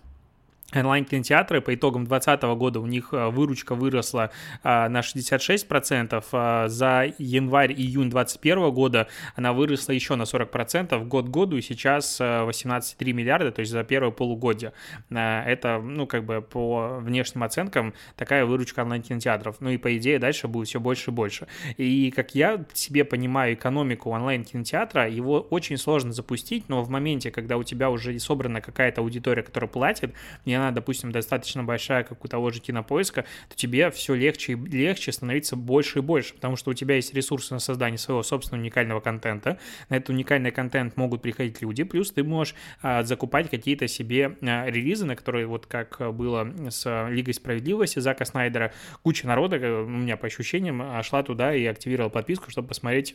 онлайн-кинотеатры. 0.75 1.61
По 1.61 1.75
итогам 1.75 2.07
2020 2.07 2.43
года 2.59 2.81
у 2.81 2.87
них 2.87 3.11
э, 3.13 3.29
выручка 3.29 3.75
выросла 3.75 4.31
а, 4.63 4.89
на 4.89 5.01
66%. 5.01 6.25
А, 6.33 6.69
за 6.69 7.13
январь-июнь 7.19 8.11
2021 8.11 8.71
года 8.73 9.09
она 9.37 9.53
выросла 9.53 9.93
еще 9.93 10.17
на 10.17 10.23
40% 10.23 11.05
год 11.07 11.29
году, 11.29 11.57
и 11.57 11.61
сейчас 11.61 12.21
18,3 12.21 12.97
э, 12.99 13.13
миллиарда, 13.13 13.53
то 13.53 13.61
есть 13.61 13.71
за 13.71 13.85
первое 13.85 14.11
полугодие. 14.11 14.73
Это, 15.11 15.81
ну, 15.83 16.07
как 16.07 16.25
бы 16.25 16.43
по 16.43 16.99
внешним 17.01 17.45
оценкам 17.45 17.95
такая 18.17 18.45
выручка 18.45 18.81
онлайн-кинотеатров. 18.81 19.61
Ну 19.61 19.71
и, 19.71 19.77
по 19.77 19.97
идее, 19.97 20.19
дальше 20.19 20.49
будет 20.49 20.69
все 20.69 20.81
больше 20.81 21.11
и 21.11 21.15
больше. 21.15 21.47
И, 21.77 22.11
как 22.11 22.35
я 22.35 22.65
себе 22.73 23.05
понимаю 23.05 23.55
экономику 23.55 24.11
онлайн-кинотеатра, 24.11 25.09
его 25.09 25.41
очень 25.41 25.77
сложно 25.77 26.13
запустить, 26.13 26.69
но 26.69 26.83
в 26.83 26.91
моменте, 26.91 27.31
когда 27.31 27.57
у 27.57 27.63
тебя 27.63 27.91
уже 27.91 28.19
собрана 28.19 28.61
какая-то 28.61 29.01
аудитория, 29.01 29.43
которая 29.43 29.71
платит, 29.71 30.15
и 30.45 30.56
она, 30.57 30.71
допустим, 30.71 31.13
достаточно 31.13 31.63
большая, 31.63 32.05
как 32.05 32.25
у 32.25 32.29
того 32.29 32.51
же 32.51 32.61
кинопоиска, 32.61 33.25
то 33.49 33.57
тебе 33.57 33.91
все 33.91 34.15
легче 34.15 34.53
и 34.53 34.57
легче 34.57 35.13
становится 35.13 35.57
больше 35.57 36.01
и 36.01 36.03
больше, 36.03 36.35
потому 36.35 36.57
что 36.57 36.71
у 36.71 36.75
тебя 36.75 36.97
есть 36.97 37.15
ресурсы 37.15 37.55
на 37.55 37.61
создание 37.61 37.99
своего 37.99 38.23
собственного 38.23 38.63
уникального 38.63 39.01
контента. 39.01 39.59
На 39.89 39.97
этот 39.97 40.11
уникальный 40.11 40.51
контент 40.51 40.97
могут 40.97 41.23
приходить 41.23 41.63
люди, 41.63 41.85
плюс 41.85 42.11
ты 42.11 42.25
можешь 42.25 42.55
а, 42.83 43.03
закупать 43.03 43.51
какие-то 43.51 43.89
себе 43.89 44.37
а, 44.43 44.67
релизы, 44.67 45.05
на 45.05 45.17
которые, 45.17 45.47
вот 45.47 45.67
как 45.67 46.01
было 46.15 46.53
с 46.71 47.09
Лигой 47.09 47.35
Справедливости 47.35 47.99
Зака 47.99 48.25
Снайдера, 48.25 48.73
куча 49.03 49.27
народа, 49.27 49.57
э, 49.57 49.83
у 49.83 49.89
меня 49.89 50.17
по 50.17 50.27
ощущениям, 50.27 50.83
а, 50.83 51.03
шла 51.03 51.23
туда 51.23 51.55
и 51.55 51.65
активировала 51.65 52.11
подписку, 52.11 52.51
чтобы 52.51 52.69
посмотреть 52.69 53.15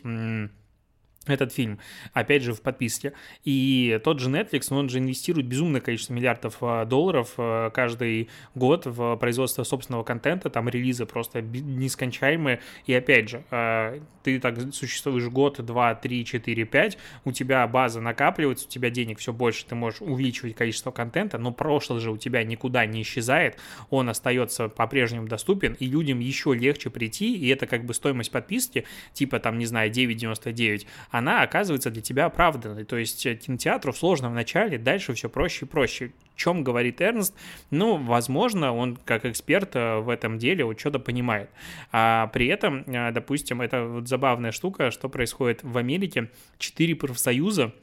этот 1.28 1.54
фильм, 1.54 1.80
опять 2.14 2.42
же, 2.42 2.54
в 2.54 2.62
подписке. 2.62 3.14
И 3.44 4.00
тот 4.04 4.20
же 4.20 4.30
Netflix, 4.30 4.74
он 4.74 4.90
же 4.90 4.98
инвестирует 4.98 5.46
безумное 5.46 5.80
количество 5.80 6.14
миллиардов 6.14 6.58
а, 6.62 6.86
долларов 6.86 7.34
а, 7.38 7.70
каждый 7.70 8.30
год 8.56 8.86
в 8.88 9.16
производство 9.18 9.64
собственного 9.64 10.04
контента, 10.04 10.50
там 10.50 10.68
релизы 10.68 11.06
просто 11.06 11.42
нескончаемые. 11.42 12.62
И 12.88 12.94
опять 12.94 13.30
же, 13.30 13.44
а, 13.52 14.02
ты 14.24 14.40
так 14.40 14.74
существуешь 14.74 15.28
год, 15.28 15.64
два, 15.64 15.94
три, 15.96 16.26
четыре, 16.26 16.66
пять, 16.66 16.98
у 17.24 17.32
тебя 17.32 17.68
база 17.68 18.02
накапливается, 18.02 18.66
у 18.68 18.70
тебя 18.70 18.90
денег 18.90 19.20
все 19.20 19.34
больше, 19.34 19.66
ты 19.66 19.76
можешь 19.76 20.02
увеличивать 20.02 20.56
количество 20.56 20.92
контента, 20.92 21.38
но 21.38 21.52
прошлое 21.52 22.00
же 22.00 22.12
у 22.12 22.18
тебя 22.18 22.44
никуда 22.44 22.86
не 22.86 23.02
исчезает, 23.02 23.58
он 23.90 24.10
остается 24.10 24.70
по-прежнему 24.70 25.28
доступен, 25.28 25.74
и 25.74 25.86
людям 25.86 26.20
еще 26.20 26.54
легче 26.54 26.90
прийти, 26.90 27.36
и 27.36 27.48
это 27.50 27.68
как 27.68 27.86
бы 27.86 27.94
стоимость 27.94 28.32
подписки, 28.32 28.86
типа 29.14 29.40
там, 29.40 29.58
не 29.58 29.66
знаю, 29.66 29.92
9,99, 29.92 30.88
она 31.12 31.44
оказывается 31.44 31.92
для 31.92 32.02
тебя 32.02 32.26
оправданной. 32.26 32.86
То 32.86 32.98
есть 32.98 33.26
э, 33.26 33.36
кинотеатру 33.36 33.94
сложно 33.94 34.30
в 34.30 34.34
начале, 34.34 34.78
дальше 34.78 35.14
все 35.14 35.30
проще 35.30 35.66
и 35.66 35.68
проще. 35.68 36.14
О 36.36 36.38
чем 36.38 36.64
говорит 36.64 37.02
Эрнст? 37.02 37.36
Ну, 37.70 37.98
возможно, 37.98 38.74
он 38.74 38.96
как 38.96 39.26
эксперт 39.26 39.76
э, 39.76 40.00
в 40.00 40.10
этом 40.10 40.38
деле 40.38 40.66
вот 40.66 40.80
что-то 40.80 41.00
понимает. 41.00 41.50
А 41.92 42.28
при 42.28 42.48
этом, 42.48 42.84
э, 42.88 43.12
допустим, 43.12 43.62
это 43.62 43.84
вот 43.84 44.08
забавная 44.08 44.52
штука, 44.52 44.90
что 44.90 45.10
происходит 45.10 45.64
в 45.64 45.78
Америке. 45.78 46.32
Четыре 46.58 46.96
профсоюза 46.96 47.74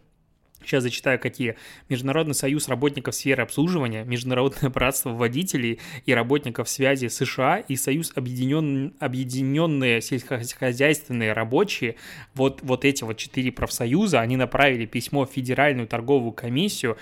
Сейчас 0.64 0.82
зачитаю, 0.82 1.18
какие. 1.18 1.56
Международный 1.88 2.34
союз 2.34 2.68
работников 2.68 3.14
сферы 3.14 3.42
обслуживания, 3.42 4.04
Международное 4.04 4.70
братство 4.70 5.10
водителей 5.10 5.78
и 6.04 6.12
работников 6.12 6.68
связи 6.68 7.06
США 7.06 7.58
и 7.58 7.76
Союз 7.76 8.12
объединен... 8.14 8.92
объединенные 8.98 10.00
сельскохозяйственные 10.00 11.32
рабочие, 11.32 11.96
вот, 12.34 12.60
вот 12.62 12.84
эти 12.84 13.04
вот 13.04 13.16
четыре 13.16 13.52
профсоюза, 13.52 14.20
они 14.20 14.36
направили 14.36 14.86
письмо 14.86 15.26
в 15.26 15.30
Федеральную 15.30 15.86
торговую 15.86 16.32
комиссию 16.32 16.98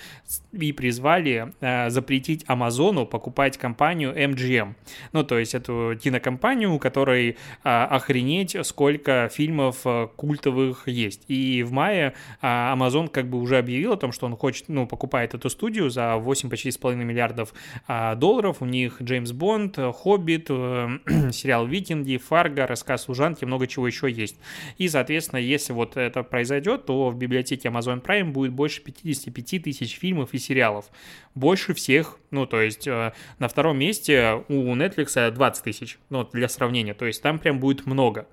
и 0.53 0.73
призвали 0.73 1.53
э, 1.61 1.91
запретить 1.91 2.45
Амазону 2.47 3.07
покупать 3.07 3.57
компанию 3.57 4.15
MGM. 4.15 4.75
Ну, 5.13 5.25
то 5.25 5.39
есть 5.39 5.55
эту 5.55 5.99
кинокомпанию, 6.03 6.73
у 6.73 6.79
которой 6.79 7.31
э, 7.31 7.35
охренеть, 7.63 8.57
сколько 8.65 9.29
фильмов 9.33 9.81
э, 9.85 10.09
культовых 10.17 10.89
есть. 10.89 11.23
И 11.29 11.63
в 11.63 11.73
мае 11.73 12.15
э, 12.43 12.47
Amazon 12.47 13.09
как 13.09 13.29
бы 13.29 13.39
уже 13.47 13.59
объявил 13.59 13.93
о 13.93 13.97
том, 13.97 14.13
что 14.13 14.27
он 14.27 14.37
хочет, 14.37 14.69
ну, 14.69 14.87
покупает 14.87 15.35
эту 15.35 15.49
студию 15.49 15.89
за 15.89 16.17
8 16.17 16.51
почти 16.51 16.71
с 16.71 16.77
половиной 16.77 17.05
миллиардов 17.05 17.55
а, 17.87 18.15
долларов. 18.17 18.57
У 18.61 18.67
них 18.67 19.01
Джеймс 19.01 19.33
Бонд, 19.33 19.79
Хоббит, 19.79 20.47
э, 20.51 20.99
сериал 21.33 21.67
Викинги, 21.67 22.17
Фарго, 22.19 22.67
рассказ 22.67 23.05
служанки, 23.05 23.45
много 23.45 23.67
чего 23.67 23.87
еще 23.87 24.11
есть. 24.11 24.37
И, 24.79 24.89
соответственно, 24.89 25.39
если 25.39 25.73
вот 25.73 25.97
это 25.97 26.23
произойдет, 26.23 26.87
то 26.87 27.11
в 27.11 27.17
библиотеке 27.17 27.69
Amazon 27.69 28.03
Prime 28.03 28.33
будет 28.33 28.53
больше 28.53 28.83
55 28.83 29.63
тысяч 29.63 29.99
фильмов 29.99 30.35
и 30.35 30.39
сериалов. 30.39 30.87
Больше 31.35 31.73
всех, 31.75 32.19
ну, 32.31 32.47
то 32.47 32.61
есть 32.61 32.87
э, 32.89 33.13
на 33.39 33.49
втором 33.49 33.79
месте 33.79 34.43
у 34.49 34.75
Netflix 34.75 35.31
20 35.31 35.65
тысяч, 35.65 35.99
ну, 36.11 36.25
для 36.33 36.49
сравнения. 36.49 36.95
То 36.95 37.07
есть 37.07 37.23
там 37.23 37.39
прям 37.39 37.61
будет 37.61 37.87
много. 37.87 38.27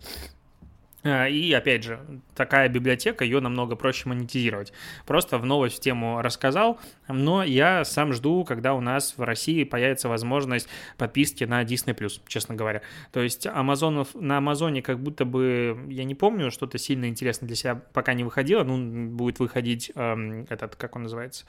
А, 1.04 1.28
и 1.28 1.52
опять 1.52 1.84
же, 1.84 2.00
такая 2.34 2.70
библиотека, 2.70 3.26
ее 3.26 3.42
намного 3.42 3.76
проще 3.76 4.08
монетизировать. 4.08 4.72
Просто 5.06 5.38
в 5.38 5.46
новость 5.46 5.78
в 5.78 5.80
тему 5.82 6.22
рассказал, 6.22 6.80
но 7.10 7.44
я 7.44 7.84
сам 7.84 8.14
жду, 8.14 8.46
когда 8.46 8.74
у 8.74 8.80
нас 8.80 9.16
в 9.18 9.22
России 9.22 9.66
появится 9.66 10.08
возможность 10.08 10.70
подписки 10.98 11.44
на 11.44 11.64
Disney+, 11.64 12.22
честно 12.28 12.56
говоря. 12.56 12.82
То 13.12 13.22
есть 13.22 13.46
Амазонов, 13.48 14.16
на 14.16 14.38
Амазоне 14.38 14.82
как 14.82 15.00
будто 15.00 15.26
бы, 15.26 15.78
я 15.90 16.06
не 16.06 16.16
помню, 16.16 16.52
что-то 16.52 16.78
сильно 16.78 17.10
интересное 17.10 17.48
для 17.48 17.56
себя 17.56 17.76
пока 17.76 18.14
не 18.14 18.24
выходило, 18.24 18.64
ну, 18.64 19.10
будет 19.10 19.40
выходить 19.40 19.92
эм, 19.96 20.46
этот, 20.50 20.76
как 20.78 20.96
он 20.96 21.04
называется, 21.04 21.46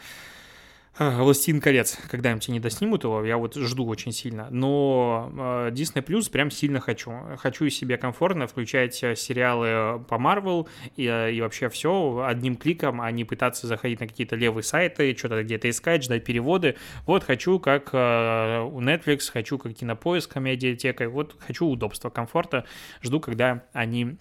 «Властелин 0.97 1.61
колец», 1.61 1.99
когда-нибудь 2.09 2.49
они 2.49 2.61
доснимут 2.61 3.03
его, 3.03 3.25
я 3.25 3.37
вот 3.37 3.57
жду 3.57 3.85
очень 3.87 4.13
сильно. 4.13 4.47
Но 4.51 5.29
э, 5.37 5.71
Disney 5.73 6.05
Plus 6.05 6.31
прям 6.31 6.53
сильно 6.53 6.79
хочу. 6.79 7.13
Хочу 7.39 7.69
себе 7.69 7.97
комфортно 7.97 8.47
включать 8.47 9.03
э, 9.03 9.17
сериалы 9.17 9.99
по 10.05 10.15
Marvel 10.15 10.69
и, 10.95 11.07
э, 11.07 11.33
и 11.33 11.41
вообще 11.41 11.69
все 11.69 12.25
одним 12.25 12.55
кликом, 12.55 13.01
а 13.01 13.11
не 13.11 13.25
пытаться 13.25 13.67
заходить 13.67 13.99
на 13.99 14.07
какие-то 14.07 14.37
левые 14.37 14.63
сайты, 14.63 15.17
что-то 15.19 15.43
где-то 15.43 15.69
искать, 15.69 16.05
ждать 16.05 16.23
переводы. 16.25 16.77
Вот 17.07 17.25
хочу 17.25 17.59
как 17.59 17.93
у 17.93 17.97
Netflix, 17.97 19.33
хочу 19.33 19.59
как 19.59 19.75
Кинопоиск, 19.75 20.37
медиатекой, 20.37 21.09
вот 21.09 21.37
хочу 21.45 21.67
удобства, 21.67 22.11
комфорта. 22.11 22.67
Жду, 23.03 23.19
когда 23.19 23.65
они 23.73 24.17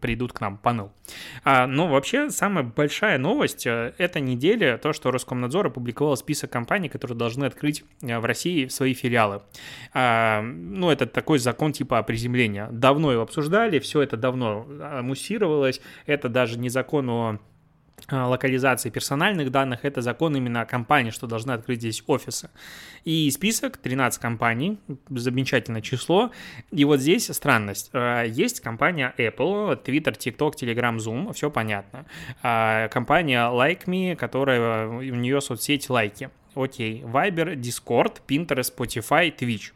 придут 0.00 0.34
к 0.34 0.40
нам, 0.40 0.58
панел. 0.58 0.92
А, 1.44 1.66
но 1.66 1.88
вообще 1.88 2.30
самая 2.30 2.64
большая 2.64 3.16
новость 3.16 3.66
этой 3.66 4.20
недели, 4.20 4.78
то, 4.82 4.92
что 4.92 5.10
Роскомнадзор 5.10 5.68
опубликовал 5.68 6.17
список 6.18 6.50
компаний, 6.50 6.88
которые 6.88 7.16
должны 7.16 7.44
открыть 7.46 7.84
в 8.02 8.24
России 8.24 8.66
свои 8.68 8.92
филиалы. 8.94 9.42
А, 9.94 10.42
ну, 10.42 10.90
это 10.90 11.06
такой 11.06 11.38
закон 11.38 11.72
типа 11.72 12.02
приземления. 12.02 12.68
Давно 12.70 13.12
его 13.12 13.22
обсуждали, 13.22 13.78
все 13.78 14.02
это 14.02 14.16
давно 14.16 14.66
муссировалось. 15.02 15.80
Это 16.06 16.28
даже 16.28 16.58
не 16.58 16.68
закон 16.68 17.08
о 17.08 17.38
локализации 18.10 18.90
персональных 18.90 19.50
данных, 19.50 19.84
это 19.84 20.02
закон 20.02 20.36
именно 20.36 20.62
о 20.62 20.66
компании, 20.66 21.10
что 21.10 21.26
должны 21.26 21.52
открыть 21.52 21.80
здесь 21.80 22.02
офисы. 22.06 22.50
И 23.04 23.30
список 23.30 23.76
13 23.76 24.20
компаний, 24.20 24.78
замечательное 25.08 25.80
число. 25.82 26.30
И 26.70 26.84
вот 26.84 27.00
здесь 27.00 27.26
странность. 27.32 27.90
А, 27.92 28.24
есть 28.24 28.60
компания 28.60 29.14
Apple, 29.18 29.82
Twitter, 29.82 30.16
TikTok, 30.16 30.54
Telegram, 30.60 30.96
Zoom, 30.96 31.32
все 31.32 31.50
понятно. 31.50 32.06
А, 32.42 32.88
компания 32.88 33.40
LikeMe, 33.50 34.16
которая 34.16 34.88
у 34.88 35.14
нее 35.14 35.40
соцсеть 35.40 35.88
лайки. 35.90 36.30
Окей, 36.54 37.02
Viber, 37.02 37.54
Discord, 37.54 38.18
Pinterest, 38.26 38.74
Spotify, 38.74 39.34
Twitch 39.36 39.72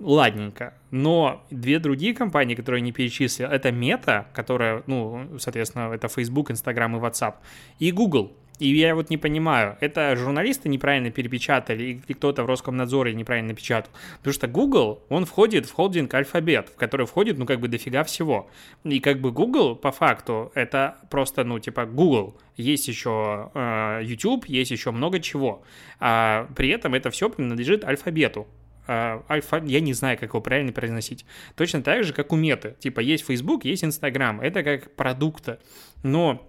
ладненько. 0.00 0.74
Но 0.90 1.44
две 1.50 1.78
другие 1.78 2.14
компании, 2.14 2.54
которые 2.54 2.80
не 2.80 2.92
перечислил, 2.92 3.48
это 3.48 3.70
Meta, 3.70 4.26
которая, 4.32 4.82
ну, 4.86 5.38
соответственно, 5.38 5.92
это 5.92 6.08
Facebook, 6.08 6.50
Instagram 6.50 6.96
и 6.96 7.00
WhatsApp, 7.00 7.34
и 7.78 7.92
Google. 7.92 8.32
И 8.58 8.76
я 8.76 8.94
вот 8.94 9.08
не 9.08 9.16
понимаю, 9.16 9.76
это 9.80 10.16
журналисты 10.16 10.68
неправильно 10.68 11.10
перепечатали, 11.10 11.84
или 11.84 12.12
кто-то 12.12 12.42
в 12.42 12.46
Роскомнадзоре 12.46 13.14
неправильно 13.14 13.50
напечатал. 13.50 13.92
Потому 14.18 14.34
что 14.34 14.48
Google, 14.48 15.02
он 15.08 15.26
входит 15.26 15.66
в 15.66 15.72
холдинг 15.72 16.12
Альфабет, 16.12 16.70
в 16.70 16.74
который 16.74 17.06
входит, 17.06 17.38
ну, 17.38 17.46
как 17.46 17.60
бы 17.60 17.68
дофига 17.68 18.02
всего. 18.02 18.50
И 18.82 18.98
как 18.98 19.20
бы 19.20 19.30
Google, 19.30 19.76
по 19.76 19.92
факту, 19.92 20.50
это 20.54 20.96
просто, 21.08 21.44
ну, 21.44 21.60
типа 21.60 21.86
Google. 21.86 22.36
Есть 22.56 22.88
еще 22.88 23.50
э, 23.54 24.00
YouTube, 24.02 24.46
есть 24.46 24.72
еще 24.72 24.90
много 24.90 25.20
чего. 25.20 25.62
А 26.00 26.48
при 26.56 26.70
этом 26.70 26.94
это 26.94 27.10
все 27.10 27.30
принадлежит 27.30 27.84
Альфабету. 27.84 28.48
Альфа, 28.88 29.62
я 29.64 29.80
не 29.80 29.92
знаю, 29.92 30.18
как 30.18 30.30
его 30.30 30.40
правильно 30.40 30.72
произносить. 30.72 31.26
Точно 31.56 31.82
так 31.82 32.04
же, 32.04 32.12
как 32.12 32.32
у 32.32 32.36
меты. 32.36 32.76
Типа 32.78 33.00
есть 33.00 33.24
Facebook, 33.24 33.64
есть 33.64 33.84
Instagram. 33.84 34.40
Это 34.40 34.62
как 34.62 34.96
продукта. 34.96 35.60
Но 36.02 36.47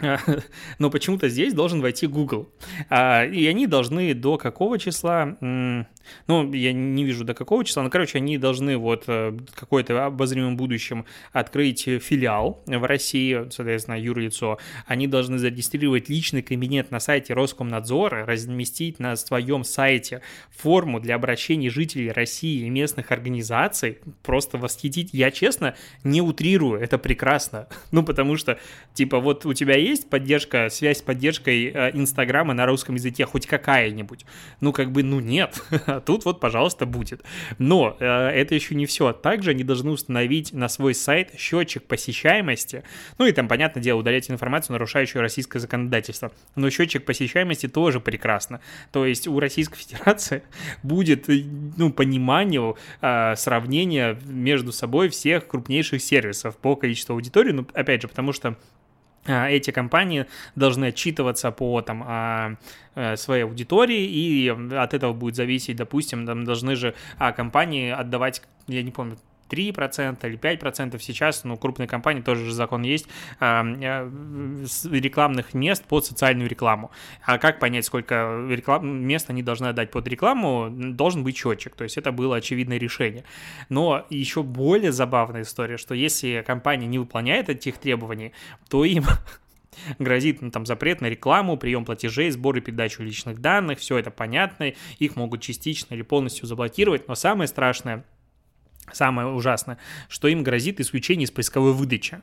но 0.78 0.90
почему-то 0.90 1.28
здесь 1.28 1.54
должен 1.54 1.80
войти 1.80 2.06
Google. 2.06 2.48
А, 2.88 3.24
и 3.24 3.46
они 3.46 3.66
должны 3.66 4.14
до 4.14 4.38
какого 4.38 4.78
числа, 4.78 5.36
ну, 5.40 6.52
я 6.52 6.72
не 6.72 7.04
вижу 7.04 7.24
до 7.24 7.34
какого 7.34 7.64
числа, 7.64 7.82
но, 7.82 7.90
короче, 7.90 8.18
они 8.18 8.38
должны 8.38 8.76
вот 8.76 9.04
э, 9.08 9.36
какой-то 9.54 10.06
обозримом 10.06 10.56
будущем 10.56 11.04
открыть 11.32 11.82
филиал 11.82 12.62
в 12.66 12.84
России, 12.84 13.48
соответственно, 13.50 14.00
юрлицо. 14.00 14.58
Они 14.86 15.06
должны 15.06 15.38
зарегистрировать 15.38 16.08
личный 16.08 16.42
кабинет 16.42 16.90
на 16.90 17.00
сайте 17.00 17.34
Роскомнадзора, 17.34 18.24
разместить 18.26 18.98
на 18.98 19.16
своем 19.16 19.64
сайте 19.64 20.22
форму 20.50 21.00
для 21.00 21.16
обращений 21.16 21.68
жителей 21.68 22.10
России 22.10 22.66
и 22.66 22.70
местных 22.70 23.10
организаций. 23.12 23.98
Просто 24.22 24.58
восхитить. 24.58 25.10
Я, 25.12 25.30
честно, 25.30 25.74
не 26.04 26.22
утрирую, 26.22 26.80
это 26.80 26.98
прекрасно. 26.98 27.68
Ну, 27.90 28.04
потому 28.04 28.36
что, 28.36 28.58
типа, 28.92 29.18
вот 29.18 29.46
у 29.46 29.54
тебя 29.54 29.76
есть 29.88 30.08
поддержка, 30.08 30.68
связь 30.70 30.98
с 30.98 31.02
поддержкой 31.02 31.72
э, 31.72 31.90
Инстаграма 31.94 32.54
на 32.54 32.66
русском 32.66 32.94
языке 32.94 33.24
хоть 33.24 33.46
какая-нибудь? 33.46 34.24
Ну, 34.60 34.72
как 34.72 34.92
бы, 34.92 35.02
ну 35.02 35.20
нет. 35.20 35.62
Тут 36.06 36.24
вот, 36.24 36.40
пожалуйста, 36.40 36.86
будет. 36.86 37.22
Но 37.58 37.96
э, 37.98 38.06
это 38.06 38.54
еще 38.54 38.74
не 38.74 38.86
все. 38.86 39.12
Также 39.12 39.50
они 39.50 39.64
должны 39.64 39.90
установить 39.90 40.52
на 40.52 40.68
свой 40.68 40.94
сайт 40.94 41.38
счетчик 41.38 41.84
посещаемости. 41.84 42.84
Ну 43.18 43.26
и 43.26 43.32
там, 43.32 43.48
понятное 43.48 43.82
дело, 43.82 43.98
удалять 44.00 44.30
информацию, 44.30 44.74
нарушающую 44.74 45.22
российское 45.22 45.58
законодательство. 45.58 46.32
Но 46.54 46.70
счетчик 46.70 47.04
посещаемости 47.04 47.68
тоже 47.68 48.00
прекрасно. 48.00 48.60
То 48.92 49.06
есть 49.06 49.26
у 49.26 49.38
Российской 49.40 49.78
Федерации 49.78 50.42
будет, 50.82 51.28
э, 51.28 51.42
ну, 51.76 51.92
понимание, 51.92 52.74
сравнение 53.36 54.18
между 54.24 54.72
собой 54.72 55.08
всех 55.08 55.46
крупнейших 55.46 56.02
сервисов 56.02 56.56
по 56.56 56.76
количеству 56.76 57.14
аудитории. 57.14 57.52
Ну, 57.52 57.66
опять 57.74 58.02
же, 58.02 58.08
потому 58.08 58.32
что 58.32 58.48
а, 58.48 58.56
эти 59.28 59.70
компании 59.70 60.26
должны 60.56 60.86
отчитываться 60.86 61.50
по 61.50 61.80
там, 61.82 62.04
а, 62.06 62.54
э, 62.94 63.16
своей 63.16 63.44
аудитории, 63.44 64.04
и 64.04 64.48
от 64.48 64.94
этого 64.94 65.12
будет 65.12 65.36
зависеть, 65.36 65.76
допустим, 65.76 66.26
там 66.26 66.44
должны 66.44 66.76
же 66.76 66.94
а, 67.18 67.32
компании 67.32 67.90
отдавать, 67.90 68.42
я 68.66 68.82
не 68.82 68.90
помню, 68.90 69.18
3% 69.48 70.26
или 70.28 70.38
5% 70.38 70.98
сейчас, 71.00 71.44
ну, 71.44 71.56
крупные 71.56 71.88
компании, 71.88 72.22
тоже 72.22 72.44
же 72.44 72.52
закон 72.52 72.82
есть, 72.82 73.06
э, 73.40 73.62
рекламных 74.90 75.54
мест 75.54 75.84
под 75.84 76.04
социальную 76.04 76.48
рекламу. 76.48 76.90
А 77.24 77.38
как 77.38 77.58
понять, 77.58 77.84
сколько 77.84 78.46
реклам... 78.48 78.86
мест 78.86 79.30
они 79.30 79.42
должны 79.42 79.66
отдать 79.66 79.90
под 79.90 80.06
рекламу, 80.08 80.68
должен 80.70 81.24
быть 81.24 81.36
счетчик, 81.36 81.74
то 81.74 81.84
есть 81.84 81.96
это 81.96 82.12
было 82.12 82.36
очевидное 82.36 82.78
решение. 82.78 83.24
Но 83.68 84.06
еще 84.10 84.42
более 84.42 84.92
забавная 84.92 85.42
история, 85.42 85.76
что 85.76 85.94
если 85.94 86.42
компания 86.46 86.86
не 86.86 86.98
выполняет 86.98 87.48
этих 87.48 87.78
требований, 87.78 88.32
то 88.68 88.84
им 88.84 89.04
грозит 89.98 90.42
ну, 90.42 90.50
там 90.50 90.66
запрет 90.66 91.00
на 91.00 91.06
рекламу, 91.06 91.56
прием 91.56 91.84
платежей, 91.84 92.30
сбор 92.30 92.56
и 92.56 92.60
передачу 92.60 93.02
личных 93.02 93.40
данных, 93.40 93.78
все 93.78 93.98
это 93.98 94.10
понятно, 94.10 94.72
их 94.98 95.16
могут 95.16 95.42
частично 95.42 95.94
или 95.94 96.02
полностью 96.02 96.46
заблокировать, 96.46 97.08
но 97.08 97.14
самое 97.14 97.48
страшное– 97.48 98.04
Самое 98.92 99.28
ужасное, 99.28 99.78
что 100.08 100.28
им 100.28 100.42
грозит 100.42 100.80
исключение 100.80 101.24
из 101.24 101.30
поисковой 101.30 101.72
выдачи. 101.72 102.20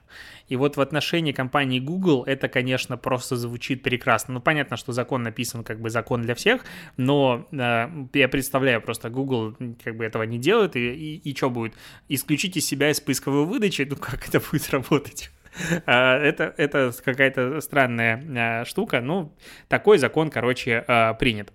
И 0.47 0.55
вот 0.55 0.77
в 0.77 0.81
отношении 0.81 1.31
компании 1.31 1.79
Google 1.79 2.23
это, 2.23 2.47
конечно, 2.47 2.97
просто 2.97 3.35
звучит 3.35 3.83
прекрасно. 3.83 4.35
Ну, 4.35 4.41
понятно, 4.41 4.77
что 4.77 4.91
закон 4.91 5.23
написан 5.23 5.63
как 5.63 5.79
бы 5.79 5.89
закон 5.89 6.21
для 6.21 6.35
всех, 6.35 6.63
но 6.97 7.47
э, 7.51 7.87
я 8.13 8.27
представляю 8.27 8.81
просто 8.81 9.09
Google 9.09 9.55
как 9.83 9.95
бы 9.95 10.05
этого 10.05 10.23
не 10.23 10.37
делает, 10.37 10.75
и, 10.75 10.93
и, 10.93 11.29
и 11.29 11.35
что 11.35 11.49
будет? 11.49 11.73
Исключить 12.09 12.57
из 12.57 12.65
себя 12.65 12.89
из 12.89 12.99
поисковой 12.99 13.45
выдачи? 13.45 13.87
Ну, 13.89 13.95
как 13.95 14.27
это 14.27 14.39
будет 14.39 14.69
работать? 14.71 15.31
А, 15.85 16.17
это, 16.17 16.53
это 16.57 16.91
какая-то 17.03 17.61
странная 17.61 18.61
э, 18.61 18.65
штука. 18.65 19.01
Ну, 19.01 19.33
такой 19.67 19.97
закон, 19.97 20.29
короче, 20.29 20.83
э, 20.87 21.13
принят. 21.15 21.53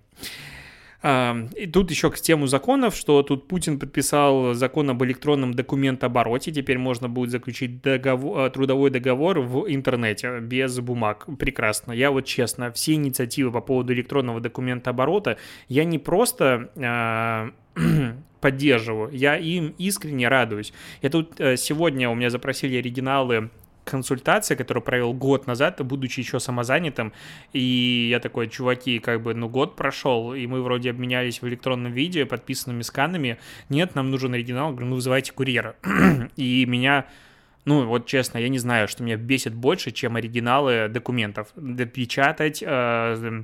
И 1.03 1.67
тут 1.73 1.89
еще 1.89 2.11
к 2.11 2.19
тему 2.19 2.45
законов, 2.45 2.95
что 2.95 3.23
тут 3.23 3.47
Путин 3.47 3.79
подписал 3.79 4.53
закон 4.53 4.91
об 4.91 5.03
электронном 5.03 5.53
документообороте. 5.53 6.51
Теперь 6.51 6.77
можно 6.77 7.09
будет 7.09 7.31
заключить 7.31 7.81
договор, 7.81 8.51
трудовой 8.51 8.91
договор 8.91 9.39
в 9.39 9.65
интернете 9.67 10.39
без 10.39 10.79
бумаг. 10.79 11.25
Прекрасно. 11.39 11.91
Я 11.91 12.11
вот 12.11 12.25
честно, 12.25 12.71
все 12.71 12.93
инициативы 12.93 13.51
по 13.51 13.61
поводу 13.61 13.93
электронного 13.93 14.39
документооборота, 14.39 15.37
я 15.67 15.85
не 15.85 15.97
просто 15.97 16.69
а, 16.77 17.49
поддерживаю, 18.41 19.11
я 19.11 19.37
им 19.37 19.73
искренне 19.77 20.27
радуюсь. 20.27 20.73
Я 21.01 21.09
тут 21.09 21.39
э, 21.39 21.57
сегодня 21.57 22.09
у 22.09 22.15
меня 22.15 22.29
запросили 22.29 22.77
оригиналы 22.77 23.49
консультация, 23.83 24.55
которую 24.55 24.83
провел 24.83 25.13
год 25.13 25.47
назад, 25.47 25.83
будучи 25.85 26.19
еще 26.19 26.39
самозанятым, 26.39 27.13
и 27.53 28.07
я 28.09 28.19
такой, 28.19 28.47
чуваки, 28.47 28.99
как 28.99 29.21
бы, 29.21 29.33
ну, 29.33 29.49
год 29.49 29.75
прошел, 29.75 30.33
и 30.33 30.45
мы 30.47 30.61
вроде 30.61 30.89
обменялись 30.89 31.41
в 31.41 31.47
электронном 31.47 31.91
виде, 31.91 32.25
подписанными 32.25 32.81
сканами, 32.81 33.37
нет, 33.69 33.95
нам 33.95 34.11
нужен 34.11 34.33
оригинал, 34.33 34.71
говорю, 34.71 34.87
ну, 34.87 34.95
вызывайте 34.95 35.33
курьера. 35.33 35.75
и 36.35 36.65
меня 36.65 37.05
ну, 37.63 37.85
вот 37.85 38.07
честно, 38.07 38.39
я 38.39 38.49
не 38.49 38.57
знаю, 38.57 38.87
что 38.87 39.03
меня 39.03 39.17
бесит 39.17 39.53
больше, 39.53 39.91
чем 39.91 40.15
оригиналы 40.15 40.87
документов. 40.89 41.49
Допечатать, 41.55 42.63
э, 42.65 43.43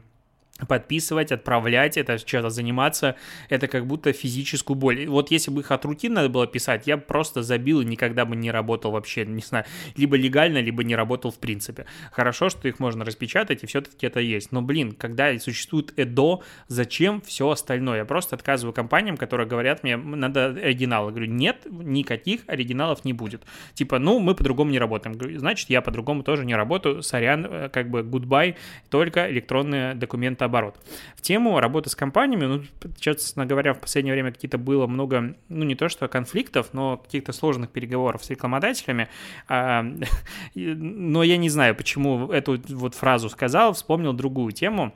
подписывать, 0.68 1.32
отправлять, 1.32 1.98
это 1.98 2.18
что-то 2.18 2.50
заниматься, 2.50 3.16
это 3.50 3.68
как 3.68 3.86
будто 3.86 4.14
физическую 4.14 4.76
боль. 4.76 5.08
Вот 5.08 5.32
если 5.32 5.52
бы 5.52 5.62
их 5.62 5.72
от 5.72 5.86
руки 5.86 6.10
надо 6.10 6.30
было 6.30 6.48
писать, 6.48 6.88
я 6.88 6.98
просто 6.98 7.44
забил 7.44 7.82
и 7.82 7.86
никогда 7.86 8.26
бы 8.26 8.36
не 8.36 8.52
работал 8.52 8.92
вообще, 8.92 9.26
не 9.26 9.42
знаю, 9.42 9.66
либо 9.96 10.16
легально, 10.18 10.60
либо 10.60 10.84
не 10.84 10.96
работал 10.96 11.32
в 11.32 11.40
принципе. 11.40 11.86
Хорошо, 12.12 12.50
что 12.50 12.68
их 12.68 12.80
можно 12.80 13.06
распечатать, 13.06 13.64
и 13.64 13.68
все-таки 13.68 14.06
это 14.08 14.20
есть. 14.20 14.52
Но, 14.52 14.62
блин, 14.62 14.94
когда 14.94 15.38
существует 15.40 15.94
ЭДО, 15.98 16.42
зачем 16.68 17.22
все 17.22 17.50
остальное? 17.50 18.00
Я 18.00 18.06
просто 18.06 18.36
отказываю 18.36 18.74
компаниям, 18.74 19.18
которые 19.18 19.48
говорят 19.48 19.84
мне, 19.84 19.98
надо 19.98 20.48
оригиналы. 20.48 21.12
Говорю, 21.12 21.32
нет, 21.32 21.68
никаких 21.70 22.42
оригиналов 22.48 23.06
не 23.06 23.14
будет. 23.14 23.44
Типа, 23.74 24.00
ну, 24.00 24.20
мы 24.20 24.36
по-другому 24.36 24.72
не 24.72 24.80
работаем. 24.80 25.16
Говорю, 25.18 25.40
значит, 25.40 25.70
я 25.70 25.82
по-другому 25.82 26.24
тоже 26.24 26.46
не 26.46 26.56
работаю. 26.56 27.04
Сорян, 27.04 27.46
э, 27.46 27.70
как 27.70 27.90
бы, 27.90 28.02
goodbye, 28.02 28.56
только 28.90 29.30
электронные 29.30 29.94
документы 29.94 30.46
оборот. 30.48 30.76
В 31.16 31.22
тему 31.22 31.60
работы 31.60 31.90
с 31.90 31.96
компаниями, 31.96 32.46
ну, 32.46 32.64
честно 33.00 33.46
говоря, 33.46 33.74
в 33.74 33.80
последнее 33.80 34.14
время 34.14 34.32
какие-то 34.32 34.58
было 34.58 34.88
много, 34.88 35.36
ну, 35.50 35.66
не 35.66 35.76
то 35.76 35.90
что 35.90 36.08
конфликтов, 36.08 36.70
но 36.74 36.98
каких-то 36.98 37.32
сложных 37.32 37.70
переговоров 37.70 38.26
с 38.26 38.30
рекламодателями, 38.30 39.08
а, 39.48 39.86
но 40.56 41.24
я 41.24 41.38
не 41.38 41.50
знаю, 41.50 41.76
почему 41.76 42.32
эту 42.32 42.60
вот 42.70 42.96
фразу 42.96 43.30
сказал, 43.30 43.74
вспомнил 43.74 44.14
другую 44.14 44.52
тему, 44.52 44.94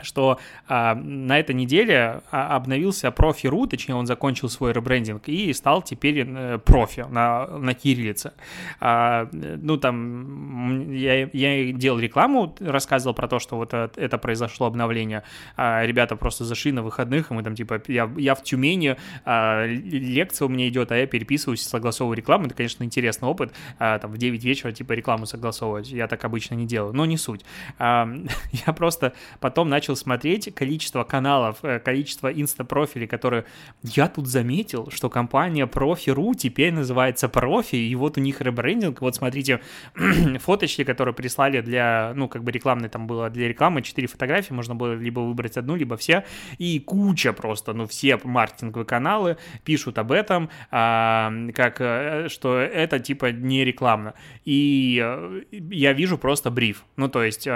что 0.00 0.38
а, 0.66 0.94
на 0.94 1.38
этой 1.38 1.54
неделе 1.54 2.22
а, 2.30 2.56
обновился 2.56 3.10
профи.ру, 3.10 3.66
точнее 3.66 3.94
он 3.94 4.06
закончил 4.06 4.48
свой 4.48 4.72
ребрендинг 4.72 5.28
и 5.28 5.52
стал 5.52 5.82
теперь 5.82 6.24
э, 6.26 6.58
профи 6.58 7.06
на, 7.08 7.46
на 7.46 7.74
кириллице. 7.74 8.32
А, 8.80 9.28
ну 9.32 9.76
там 9.76 10.92
я, 10.92 11.28
я 11.32 11.72
делал 11.72 11.98
рекламу, 11.98 12.54
рассказывал 12.60 13.14
про 13.14 13.28
то, 13.28 13.38
что 13.38 13.56
вот 13.56 13.74
это, 13.74 14.18
произошло 14.18 14.66
обновление. 14.66 15.22
А, 15.56 15.84
ребята 15.84 16.16
просто 16.16 16.44
зашли 16.44 16.72
на 16.72 16.82
выходных, 16.82 17.30
и 17.30 17.34
мы 17.34 17.42
там 17.42 17.54
типа, 17.54 17.82
я, 17.88 18.10
я 18.16 18.34
в 18.34 18.42
Тюмени, 18.42 18.96
а, 19.24 19.64
лекция 19.66 20.46
у 20.46 20.48
меня 20.48 20.68
идет, 20.68 20.92
а 20.92 20.96
я 20.96 21.06
переписываюсь, 21.06 21.62
согласовываю 21.62 22.16
рекламу. 22.16 22.46
Это, 22.46 22.54
конечно, 22.54 22.84
интересный 22.84 23.28
опыт, 23.28 23.52
а, 23.78 23.98
там 23.98 24.12
в 24.12 24.18
9 24.18 24.42
вечера 24.44 24.72
типа 24.72 24.92
рекламу 24.92 25.26
согласовывать. 25.26 25.88
Я 25.88 26.06
так 26.06 26.24
обычно 26.24 26.54
не 26.54 26.66
делаю, 26.66 26.94
но 26.94 27.06
не 27.06 27.16
суть. 27.16 27.44
А, 27.78 28.08
я 28.66 28.72
просто 28.72 29.12
потом 29.40 29.68
начал 29.68 29.87
начал 29.88 29.96
смотреть 29.96 30.54
количество 30.54 31.04
каналов, 31.04 31.56
э, 31.62 31.78
количество 31.78 32.28
инстапрофилей, 32.28 33.06
которые... 33.06 33.44
Я 33.82 34.08
тут 34.08 34.26
заметил, 34.26 34.90
что 34.90 35.08
компания 35.08 35.66
Profi.ru 35.66 36.34
теперь 36.34 36.72
называется 36.72 37.28
Профи, 37.28 37.76
и 37.76 37.94
вот 37.94 38.18
у 38.18 38.20
них 38.20 38.40
ребрендинг. 38.40 39.00
Вот 39.00 39.14
смотрите, 39.14 39.60
фоточки, 40.40 40.84
которые 40.84 41.14
прислали 41.14 41.62
для, 41.62 42.12
ну, 42.14 42.28
как 42.28 42.42
бы 42.42 42.52
рекламной 42.52 42.88
там 42.88 43.06
было 43.06 43.30
для 43.30 43.48
рекламы, 43.48 43.82
4 43.82 44.08
фотографии, 44.08 44.52
можно 44.54 44.74
было 44.74 44.94
либо 44.94 45.20
выбрать 45.20 45.56
одну, 45.56 45.76
либо 45.76 45.96
все, 45.96 46.24
и 46.58 46.80
куча 46.80 47.32
просто, 47.32 47.72
ну, 47.72 47.86
все 47.86 48.18
маркетинговые 48.22 48.86
каналы 48.86 49.36
пишут 49.64 49.98
об 49.98 50.12
этом, 50.12 50.48
а, 50.70 51.32
как, 51.54 51.80
э, 51.80 52.28
что 52.28 52.58
это 52.58 52.98
типа 52.98 53.32
не 53.32 53.64
рекламно. 53.64 54.12
И 54.44 55.00
э, 55.02 55.42
я 55.70 55.92
вижу 55.94 56.18
просто 56.18 56.50
бриф. 56.50 56.84
Ну, 56.96 57.08
то 57.08 57.22
есть 57.22 57.48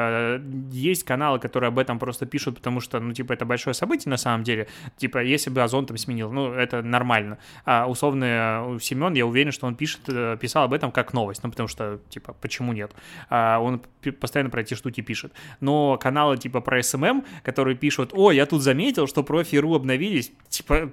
есть 0.71 1.05
каналы, 1.05 1.39
которые 1.39 1.69
об 1.69 1.79
этом 1.79 1.99
просто 1.99 2.22
просто 2.23 2.27
пишут, 2.27 2.57
потому 2.57 2.81
что, 2.81 3.01
ну, 3.01 3.13
типа, 3.13 3.33
это 3.33 3.45
большое 3.45 3.75
событие 3.75 4.11
на 4.11 4.17
самом 4.17 4.45
деле. 4.45 4.67
Типа, 4.97 5.19
если 5.19 5.51
бы 5.51 5.63
Озон 5.63 5.87
там 5.87 5.97
сменил, 5.97 6.33
ну, 6.33 6.53
это 6.53 6.83
нормально. 6.83 7.39
А 7.65 7.87
условно 7.87 8.25
э, 8.25 8.79
Семен, 8.81 9.15
я 9.15 9.27
уверен, 9.27 9.53
что 9.53 9.67
он 9.67 9.75
пишет, 9.75 10.01
э, 10.09 10.37
писал 10.41 10.65
об 10.65 10.73
этом 10.73 10.93
как 10.93 11.13
новость, 11.13 11.43
ну, 11.45 11.51
потому 11.51 11.69
что, 11.69 11.99
типа, 12.09 12.35
почему 12.41 12.73
нет? 12.73 12.93
А 13.29 13.59
он 13.59 13.83
постоянно 14.21 14.51
про 14.51 14.61
эти 14.61 14.75
штуки 14.75 15.03
пишет. 15.03 15.33
Но 15.61 15.99
каналы, 15.99 16.37
типа, 16.37 16.61
про 16.61 16.83
SMM, 16.83 17.25
которые 17.45 17.77
пишут, 17.77 18.13
о, 18.15 18.33
я 18.33 18.47
тут 18.47 18.63
заметил, 18.63 19.07
что 19.07 19.23
профи.ру 19.23 19.75
обновились, 19.75 20.33
типа, 20.49 20.91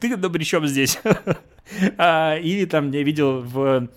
ты 0.00 0.16
да 0.16 0.28
при 0.28 0.44
чем 0.44 0.66
здесь? 0.66 1.00
а, 1.98 2.36
или 2.36 2.66
там 2.66 2.90
я 2.90 3.02
видел 3.02 3.40
в 3.40 3.88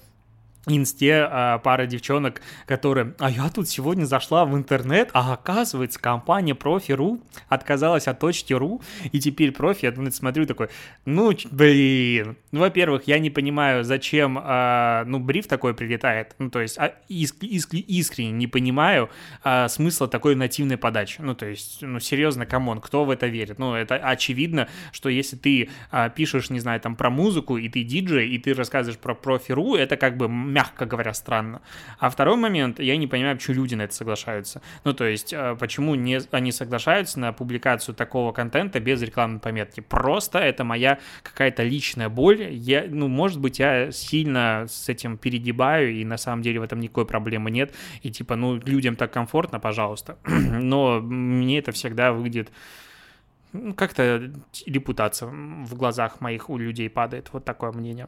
инсте 0.67 1.27
а, 1.29 1.57
пара 1.59 1.85
девчонок, 1.85 2.41
которые, 2.65 3.13
а 3.19 3.29
я 3.29 3.49
тут 3.49 3.67
сегодня 3.67 4.05
зашла 4.05 4.45
в 4.45 4.55
интернет, 4.55 5.09
а 5.13 5.33
оказывается 5.33 5.99
компания 5.99 6.55
Профи.ру 6.55 7.21
отказалась 7.49 8.07
от 8.07 8.19
точки.ру, 8.19 8.81
и 9.11 9.19
теперь 9.19 9.51
Профи, 9.51 9.85
я 9.85 10.11
смотрю 10.11 10.45
такой, 10.45 10.69
ну, 11.05 11.31
блин, 11.51 12.37
ну, 12.51 12.61
во-первых, 12.61 13.03
я 13.07 13.19
не 13.19 13.29
понимаю, 13.29 13.83
зачем, 13.83 14.39
а, 14.41 15.03
ну, 15.05 15.19
бриф 15.19 15.47
такой 15.47 15.73
прилетает, 15.73 16.35
ну, 16.39 16.49
то 16.49 16.61
есть 16.61 16.77
а, 16.77 16.93
иск, 17.09 17.43
иск, 17.43 17.73
искренне 17.73 18.31
не 18.31 18.47
понимаю 18.47 19.09
а, 19.43 19.67
смысла 19.67 20.07
такой 20.07 20.35
нативной 20.35 20.77
подачи, 20.77 21.19
ну, 21.21 21.35
то 21.35 21.45
есть, 21.45 21.81
ну, 21.81 21.99
серьезно, 21.99 22.45
come 22.45 22.64
on, 22.64 22.79
кто 22.79 23.03
в 23.03 23.09
это 23.09 23.27
верит? 23.27 23.59
Ну, 23.59 23.73
это 23.75 23.95
очевидно, 23.95 24.69
что 24.91 25.09
если 25.09 25.35
ты 25.35 25.69
а, 25.91 26.09
пишешь, 26.09 26.49
не 26.49 26.59
знаю, 26.59 26.79
там, 26.79 26.95
про 26.95 27.09
музыку, 27.09 27.57
и 27.57 27.67
ты 27.67 27.83
диджей, 27.83 28.29
и 28.29 28.37
ты 28.37 28.53
рассказываешь 28.53 28.99
про 28.99 29.13
Профи.ру, 29.13 29.75
это 29.75 29.97
как 29.97 30.17
бы 30.17 30.27
мягко 30.53 30.85
говоря, 30.85 31.13
странно. 31.13 31.61
А 31.99 32.09
второй 32.09 32.37
момент, 32.37 32.79
я 32.79 32.95
не 32.97 33.07
понимаю, 33.07 33.35
почему 33.35 33.55
люди 33.57 33.75
на 33.75 33.83
это 33.83 33.93
соглашаются. 33.93 34.61
Ну, 34.83 34.93
то 34.93 35.05
есть, 35.05 35.33
э, 35.33 35.55
почему 35.59 35.95
не, 35.95 36.19
они 36.31 36.51
соглашаются 36.51 37.19
на 37.19 37.33
публикацию 37.33 37.95
такого 37.95 38.31
контента 38.31 38.79
без 38.79 39.01
рекламной 39.01 39.39
пометки. 39.39 39.81
Просто 39.81 40.39
это 40.39 40.63
моя 40.63 40.99
какая-то 41.23 41.63
личная 41.63 42.09
боль. 42.09 42.49
Я, 42.51 42.85
ну, 42.87 43.07
может 43.07 43.39
быть, 43.39 43.59
я 43.59 43.91
сильно 43.91 44.65
с 44.69 44.89
этим 44.89 45.17
перегибаю, 45.17 45.93
и 45.93 46.05
на 46.05 46.17
самом 46.17 46.43
деле 46.43 46.59
в 46.59 46.63
этом 46.63 46.79
никакой 46.79 47.05
проблемы 47.05 47.51
нет. 47.51 47.73
И 48.01 48.11
типа, 48.11 48.35
ну, 48.35 48.55
людям 48.57 48.95
так 48.95 49.11
комфортно, 49.11 49.59
пожалуйста. 49.59 50.17
Но 50.25 50.99
мне 51.01 51.59
это 51.59 51.71
всегда 51.71 52.13
выйдет 52.13 52.51
ну, 53.53 53.73
как-то 53.73 54.31
репутация 54.65 55.29
в 55.29 55.75
глазах 55.75 56.21
моих 56.21 56.49
у 56.49 56.57
людей 56.57 56.89
падает. 56.89 57.29
Вот 57.33 57.45
такое 57.45 57.71
мнение. 57.71 58.07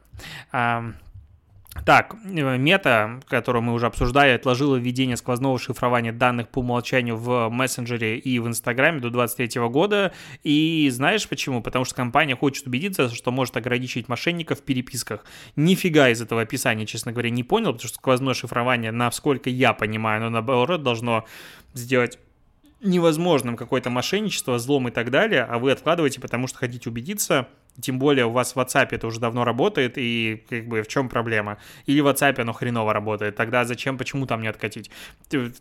Так, 1.83 2.15
э, 2.23 2.57
мета, 2.57 3.19
которую 3.27 3.63
мы 3.63 3.73
уже 3.73 3.85
обсуждали, 3.85 4.31
отложила 4.31 4.77
введение 4.77 5.17
сквозного 5.17 5.59
шифрования 5.59 6.13
данных 6.13 6.47
по 6.47 6.59
умолчанию 6.59 7.17
в 7.17 7.49
мессенджере 7.49 8.17
и 8.17 8.39
в 8.39 8.47
Инстаграме 8.47 8.99
до 9.01 9.09
2023 9.09 9.67
года. 9.67 10.13
И 10.43 10.89
знаешь 10.91 11.27
почему? 11.27 11.61
Потому 11.61 11.85
что 11.85 11.95
компания 11.95 12.35
хочет 12.35 12.65
убедиться, 12.65 13.09
что 13.13 13.31
может 13.31 13.57
ограничить 13.57 14.07
мошенников 14.07 14.59
в 14.59 14.63
переписках. 14.63 15.25
Нифига 15.55 16.09
из 16.09 16.21
этого 16.21 16.41
описания, 16.41 16.85
честно 16.85 17.11
говоря, 17.11 17.29
не 17.29 17.43
понял, 17.43 17.73
потому 17.73 17.89
что 17.89 17.97
сквозное 17.97 18.33
шифрование, 18.33 18.91
насколько 18.91 19.49
я 19.49 19.73
понимаю, 19.73 20.21
но 20.21 20.29
наоборот 20.29 20.81
должно 20.81 21.25
сделать 21.73 22.17
невозможным 22.81 23.57
какое-то 23.57 23.89
мошенничество, 23.89 24.59
злом 24.59 24.87
и 24.87 24.91
так 24.91 25.11
далее, 25.11 25.43
а 25.43 25.59
вы 25.59 25.71
откладываете, 25.71 26.21
потому 26.21 26.47
что 26.47 26.59
хотите 26.59 26.89
убедиться, 26.89 27.47
тем 27.81 27.99
более 27.99 28.25
у 28.25 28.31
вас 28.31 28.55
в 28.55 28.59
WhatsApp 28.59 28.89
это 28.91 29.07
уже 29.07 29.19
давно 29.19 29.43
работает, 29.43 29.93
и 29.97 30.43
как 30.49 30.67
бы 30.67 30.81
в 30.81 30.87
чем 30.87 31.09
проблема? 31.09 31.57
Или 31.85 32.01
в 32.01 32.07
WhatsApp 32.07 32.39
оно 32.41 32.53
хреново 32.53 32.93
работает, 32.93 33.35
тогда 33.35 33.65
зачем, 33.65 33.97
почему 33.97 34.25
там 34.25 34.41
не 34.41 34.47
откатить? 34.47 34.89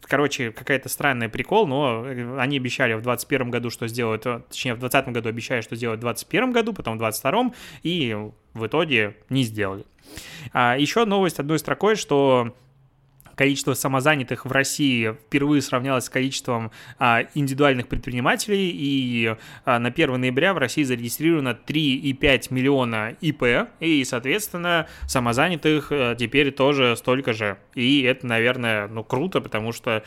Короче, 0.02 0.52
какая-то 0.52 0.88
странный 0.88 1.28
прикол, 1.28 1.66
но 1.66 2.04
они 2.38 2.56
обещали 2.56 2.94
в 2.94 3.02
2021 3.02 3.50
году, 3.50 3.70
что 3.70 3.88
сделают, 3.88 4.22
точнее 4.22 4.74
в 4.74 4.78
2020 4.78 5.08
году 5.14 5.28
обещали, 5.28 5.60
что 5.60 5.76
сделают 5.76 6.00
в 6.00 6.04
2021 6.04 6.52
году, 6.52 6.72
потом 6.72 6.94
в 6.94 6.98
2022, 6.98 7.54
и 7.82 8.16
в 8.54 8.66
итоге 8.66 9.16
не 9.28 9.42
сделали. 9.42 9.84
А 10.52 10.76
еще 10.78 11.04
новость 11.04 11.38
одной 11.38 11.58
строкой, 11.58 11.96
что 11.96 12.54
количество 13.36 13.74
самозанятых 13.74 14.44
в 14.44 14.52
России 14.52 15.12
впервые 15.26 15.62
сравнялось 15.62 16.04
с 16.04 16.10
количеством 16.10 16.70
а, 16.98 17.22
индивидуальных 17.34 17.88
предпринимателей, 17.88 18.70
и 18.72 19.36
а, 19.64 19.78
на 19.78 19.88
1 19.88 20.20
ноября 20.20 20.54
в 20.54 20.58
России 20.58 20.82
зарегистрировано 20.82 21.58
3,5 21.66 22.46
миллиона 22.50 23.16
ИП, 23.20 23.68
и, 23.80 24.04
соответственно, 24.04 24.86
самозанятых 25.06 25.88
а, 25.90 26.14
теперь 26.14 26.52
тоже 26.52 26.96
столько 26.96 27.32
же. 27.32 27.58
И 27.74 28.02
это, 28.02 28.26
наверное, 28.26 28.88
ну, 28.88 29.04
круто, 29.04 29.40
потому 29.40 29.72
что 29.72 30.04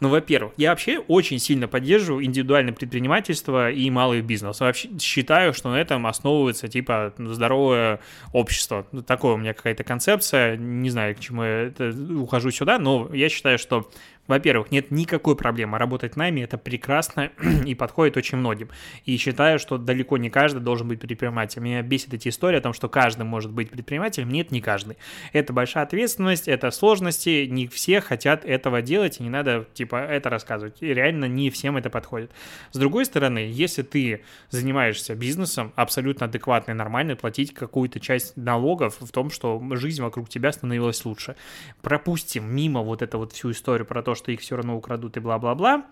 ну, 0.00 0.08
во-первых, 0.08 0.52
я 0.56 0.70
вообще 0.70 0.98
очень 0.98 1.40
сильно 1.40 1.66
поддерживаю 1.66 2.24
индивидуальное 2.24 2.72
предпринимательство 2.72 3.70
и 3.70 3.90
малый 3.90 4.20
бизнес. 4.20 4.60
Вообще 4.60 4.88
считаю, 5.00 5.52
что 5.52 5.70
на 5.70 5.80
этом 5.80 6.06
основывается, 6.06 6.68
типа, 6.68 7.12
здоровое 7.18 7.98
общество. 8.32 8.86
Такое 9.06 9.34
у 9.34 9.36
меня 9.36 9.54
какая-то 9.54 9.82
концепция. 9.82 10.56
Не 10.56 10.90
знаю, 10.90 11.16
к 11.16 11.20
чему 11.20 11.42
я 11.42 11.72
ухожу 12.20 12.52
сюда, 12.52 12.78
но 12.78 13.10
я 13.12 13.28
считаю, 13.28 13.58
что 13.58 13.90
во-первых, 14.28 14.70
нет 14.70 14.90
никакой 14.90 15.36
проблемы. 15.36 15.78
Работать 15.78 16.14
нами 16.14 16.42
это 16.42 16.58
прекрасно 16.58 17.30
и 17.66 17.74
подходит 17.74 18.16
очень 18.18 18.38
многим. 18.38 18.68
И 19.06 19.16
считаю, 19.16 19.58
что 19.58 19.78
далеко 19.78 20.18
не 20.18 20.28
каждый 20.28 20.60
должен 20.60 20.86
быть 20.86 21.00
предпринимателем. 21.00 21.64
Меня 21.64 21.82
бесит 21.82 22.12
эти 22.12 22.28
истории 22.28 22.58
о 22.58 22.60
том, 22.60 22.74
что 22.74 22.88
каждый 22.88 23.24
может 23.24 23.50
быть 23.50 23.70
предпринимателем. 23.70 24.28
Нет, 24.28 24.50
не 24.50 24.60
каждый. 24.60 24.98
Это 25.32 25.52
большая 25.52 25.84
ответственность, 25.84 26.46
это 26.46 26.70
сложности. 26.70 27.46
Не 27.46 27.66
все 27.66 28.02
хотят 28.02 28.44
этого 28.44 28.82
делать, 28.82 29.18
и 29.18 29.22
не 29.22 29.30
надо, 29.30 29.66
типа, 29.72 29.96
это 29.96 30.28
рассказывать. 30.28 30.76
И 30.82 30.86
реально 30.86 31.24
не 31.24 31.48
всем 31.48 31.78
это 31.78 31.88
подходит. 31.88 32.30
С 32.72 32.78
другой 32.78 33.06
стороны, 33.06 33.38
если 33.38 33.82
ты 33.82 34.22
занимаешься 34.50 35.14
бизнесом, 35.14 35.72
абсолютно 35.74 36.26
адекватно 36.26 36.72
и 36.72 36.74
нормально 36.74 37.16
платить 37.16 37.54
какую-то 37.54 37.98
часть 37.98 38.36
налогов 38.36 38.98
в 39.00 39.10
том, 39.10 39.30
что 39.30 39.62
жизнь 39.72 40.02
вокруг 40.02 40.28
тебя 40.28 40.52
становилась 40.52 41.02
лучше. 41.06 41.34
Пропустим 41.80 42.44
мимо 42.54 42.82
вот 42.82 43.00
эту 43.00 43.16
вот 43.16 43.32
всю 43.32 43.52
историю 43.52 43.86
про 43.86 44.02
то, 44.02 44.17
что 44.18 44.30
их 44.32 44.40
все 44.40 44.56
равно 44.56 44.76
украдут 44.76 45.16
и 45.16 45.20
бла-бла-бла, 45.20 45.86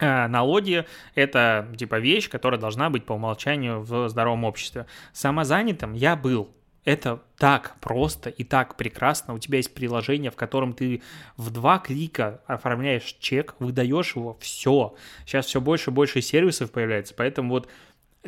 а, 0.00 0.28
налоги– 0.28 0.84
это 1.14 1.68
типа 1.76 1.98
вещь, 2.00 2.28
которая 2.28 2.60
должна 2.60 2.90
быть 2.90 3.04
по 3.04 3.12
умолчанию 3.12 3.80
в 3.80 4.08
здоровом 4.08 4.44
обществе. 4.44 4.86
Самозанятым 5.12 5.94
я 5.94 6.16
был. 6.16 6.50
Это 6.84 7.22
так 7.38 7.76
просто 7.80 8.28
и 8.28 8.44
так 8.44 8.76
прекрасно. 8.76 9.32
У 9.32 9.38
тебя 9.38 9.56
есть 9.56 9.72
приложение, 9.72 10.30
в 10.30 10.36
котором 10.36 10.74
ты 10.74 11.00
в 11.36 11.50
два 11.50 11.78
клика 11.78 12.42
оформляешь 12.46 13.16
чек, 13.20 13.54
выдаешь 13.58 14.16
его, 14.16 14.36
все. 14.40 14.94
Сейчас 15.24 15.46
все 15.46 15.62
больше 15.62 15.90
и 15.90 15.94
больше 15.94 16.20
сервисов 16.20 16.72
появляется, 16.72 17.14
поэтому 17.16 17.50
вот 17.50 17.68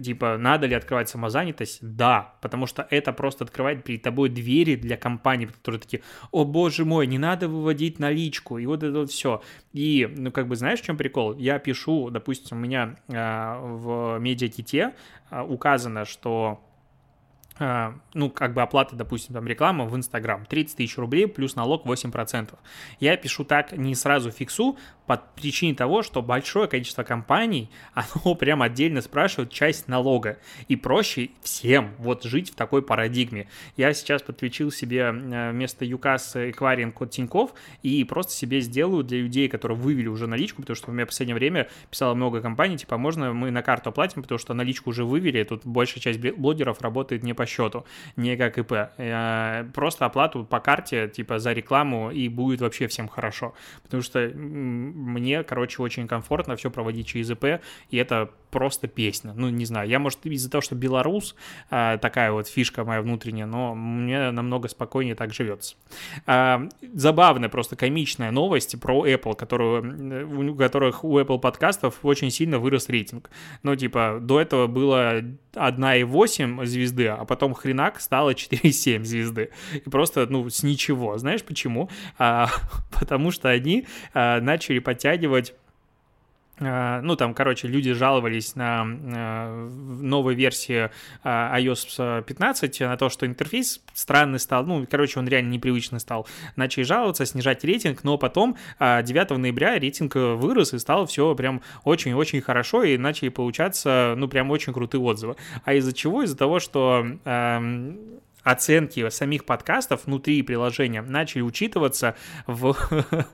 Типа, 0.03 0.37
надо 0.37 0.67
ли 0.67 0.75
открывать 0.75 1.09
самозанятость? 1.09 1.79
Да, 1.81 2.35
потому 2.43 2.67
что 2.67 2.87
это 2.91 3.15
просто 3.15 3.45
открывает 3.45 3.83
перед 3.83 4.03
тобой 4.03 4.29
двери 4.29 4.77
для 4.77 4.99
компаний, 4.99 5.47
которые 5.47 5.81
такие, 5.81 6.03
о 6.33 6.45
боже 6.45 6.85
мой, 6.85 7.07
не 7.07 7.19
надо 7.19 7.49
выводить 7.49 7.99
наличку, 7.99 8.59
и 8.59 8.67
вот 8.67 8.83
это 8.83 8.99
вот 8.99 9.11
все. 9.11 9.43
И, 9.73 10.07
ну, 10.15 10.31
как 10.33 10.49
бы, 10.49 10.57
знаешь, 10.57 10.81
в 10.81 10.85
чем 10.85 10.99
прикол? 10.99 11.35
Я 11.37 11.59
пишу, 11.59 12.11
допустим, 12.11 12.59
у 12.59 12.61
меня 12.61 12.97
э, 13.09 13.59
в 13.59 14.19
медиаките 14.19 14.93
э, 15.31 15.43
указано, 15.43 16.05
что 16.05 16.61
а, 17.59 17.95
ну, 18.13 18.29
как 18.29 18.53
бы 18.53 18.61
оплата, 18.61 18.97
допустим, 18.97 19.35
там 19.35 19.47
реклама 19.47 19.87
в 19.87 19.97
Инстаграм, 19.97 20.45
30 20.45 20.77
тысяч 20.77 20.99
рублей 20.99 21.27
плюс 21.27 21.57
налог 21.57 21.87
8%. 21.87 22.51
Я 23.01 23.17
пишу 23.17 23.45
так, 23.45 23.73
не 23.73 23.95
сразу 23.95 24.31
фиксу, 24.31 24.77
по 25.07 25.23
причине 25.37 25.75
того, 25.75 26.03
что 26.03 26.23
большое 26.23 26.69
количество 26.69 27.03
компаний, 27.03 27.71
оно 27.95 28.35
прям 28.35 28.63
отдельно 28.63 29.01
спрашивает 29.01 29.51
часть 29.51 29.89
налога. 29.89 30.39
И 30.69 30.77
проще 30.77 31.31
всем 31.43 31.93
вот 31.99 32.25
жить 32.25 32.51
в 32.51 32.55
такой 32.55 32.83
парадигме. 32.83 33.49
Я 33.77 33.93
сейчас 33.95 34.23
подключил 34.23 34.71
себе 34.71 35.01
э, 35.01 35.51
вместо 35.53 35.85
ЮКАС 35.85 36.37
эквайринг 36.37 37.01
от 37.01 37.11
Тиньков 37.11 37.55
и 37.83 38.03
просто 38.05 38.33
себе 38.33 38.61
сделаю 38.61 39.05
для 39.05 39.19
людей, 39.19 39.49
которые 39.49 39.79
вывели 39.79 40.09
уже 40.09 40.27
наличку, 40.27 40.63
потому 40.63 40.77
что 40.77 40.91
у 40.91 40.95
меня 40.95 41.05
в 41.05 41.09
последнее 41.09 41.35
время 41.35 41.69
писало 41.91 42.15
много 42.15 42.41
компаний, 42.41 42.77
типа, 42.77 42.99
можно 42.99 43.33
мы 43.33 43.51
на 43.51 43.63
карту 43.63 43.91
оплатим, 43.91 44.23
потому 44.23 44.39
что 44.39 44.55
наличку 44.55 44.91
уже 44.91 45.05
вывели, 45.05 45.43
тут 45.45 45.65
большая 45.65 46.01
часть 46.01 46.21
блогеров 46.21 46.81
работает 46.81 47.23
не 47.23 47.35
по 47.35 47.47
счету, 47.47 47.85
не 48.17 48.37
как 48.37 48.59
ИП. 48.59 48.73
Э, 48.97 49.65
просто 49.75 50.07
оплату 50.07 50.45
по 50.45 50.61
карте, 50.61 51.09
типа, 51.09 51.39
за 51.39 51.53
рекламу, 51.53 52.11
и 52.11 52.29
будет 52.29 52.61
вообще 52.61 52.87
всем 52.89 53.09
хорошо. 53.09 53.55
Потому 53.83 54.03
что 54.03 54.33
мне, 54.97 55.43
короче, 55.43 55.83
очень 55.83 56.09
комфортно 56.09 56.57
все 56.57 56.71
проводить 56.71 57.07
через 57.07 57.31
ИП, 57.31 57.61
и 57.91 57.97
это 57.97 58.31
просто 58.51 58.89
песня. 58.89 59.35
Ну, 59.35 59.51
не 59.51 59.67
знаю, 59.67 59.87
я, 59.89 59.99
может, 59.99 60.25
из-за 60.25 60.51
того, 60.51 60.63
что 60.63 60.75
белорус, 60.75 61.37
а, 61.71 61.99
такая 61.99 62.33
вот 62.33 62.49
фишка 62.49 62.85
моя 62.85 63.03
внутренняя, 63.03 63.45
но 63.45 63.75
мне 63.75 64.31
намного 64.31 64.69
спокойнее 64.69 65.15
так 65.15 65.35
живется. 65.35 65.77
А, 66.27 66.67
забавная, 66.95 67.51
просто 67.51 67.77
комичная 67.77 68.31
новость 68.31 68.81
про 68.81 69.07
Apple, 69.07 69.37
которую, 69.37 70.53
у 70.53 70.55
которых 70.55 71.05
у 71.05 71.19
Apple 71.19 71.39
подкастов 71.39 71.99
очень 72.03 72.31
сильно 72.31 72.59
вырос 72.59 72.89
рейтинг. 72.89 73.31
Ну, 73.63 73.77
типа, 73.77 74.21
до 74.23 74.41
этого 74.41 74.67
было 74.69 75.21
1,8 75.53 76.65
звезды, 76.65 77.09
а 77.09 77.25
потом 77.27 77.53
хренак 77.53 78.01
стало 78.01 78.31
4,7 78.31 79.05
звезды. 79.05 79.51
И 79.75 79.91
просто, 79.91 80.27
ну, 80.31 80.49
с 80.49 80.63
ничего. 80.63 81.19
Знаешь 81.19 81.43
почему? 81.43 81.91
А, 82.17 82.49
потому 82.99 83.31
что 83.33 83.51
они 83.51 83.87
начали 84.15 84.79
подтягивать 84.87 85.53
а, 86.59 87.03
ну, 87.03 87.17
там, 87.17 87.35
короче, 87.35 87.69
люди 87.69 87.93
жаловались 87.93 88.57
на 88.57 88.87
а, 88.87 89.69
новой 90.01 90.35
версии 90.35 90.91
а, 91.23 91.59
iOS 91.61 92.23
15, 92.23 92.81
на 92.81 92.97
то, 92.97 93.11
что 93.11 93.27
интерфейс 93.27 93.83
странный 93.93 94.39
стал, 94.39 94.65
ну, 94.65 94.87
короче, 94.91 95.19
он 95.19 95.29
реально 95.29 95.51
непривычный 95.51 96.01
стал. 96.01 96.27
Начали 96.57 96.85
жаловаться, 96.85 97.27
снижать 97.27 97.63
рейтинг, 97.63 98.05
но 98.05 98.17
потом 98.17 98.57
9 98.81 99.31
ноября 99.39 99.79
рейтинг 99.79 100.15
вырос 100.15 100.73
и 100.73 100.79
стало 100.79 101.07
все 101.07 101.35
прям 101.35 101.61
очень-очень 101.85 102.41
хорошо, 102.41 102.85
и 102.85 102.97
начали 102.97 103.29
получаться, 103.29 104.15
ну, 104.17 104.27
прям 104.27 104.51
очень 104.51 104.73
крутые 104.73 105.03
отзывы. 105.03 105.37
А 105.65 105.75
из-за 105.75 105.93
чего? 105.93 106.23
Из-за 106.23 106.39
того, 106.39 106.59
что 106.59 107.07
оценки 108.47 109.09
самих 109.11 109.45
подкастов 109.45 110.07
внутри 110.07 110.41
приложения 110.43 111.03
начали 111.03 111.43
учитываться 111.43 112.15
в 112.47 112.77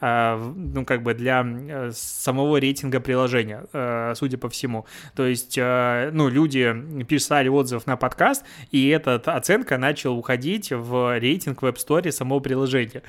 А, 0.00 0.38
ну, 0.56 0.84
как 0.84 1.02
бы 1.02 1.14
для 1.14 1.44
э, 1.44 1.90
самого 1.92 2.58
рейтинга 2.58 3.00
приложения, 3.00 3.64
э, 3.72 4.12
судя 4.14 4.38
по 4.38 4.48
всему. 4.48 4.86
То 5.14 5.26
есть, 5.26 5.58
э, 5.58 6.10
ну, 6.12 6.28
люди 6.28 6.74
писали 7.08 7.48
отзыв 7.48 7.86
на 7.86 7.96
подкаст, 7.96 8.44
и 8.70 8.88
эта 8.88 9.16
оценка 9.16 9.78
начала 9.78 10.14
уходить 10.14 10.70
в 10.70 11.18
рейтинг 11.18 11.62
в 11.62 11.66
App 11.66 11.76
Store 11.76 12.10
самого 12.12 12.40
приложения. 12.40 13.02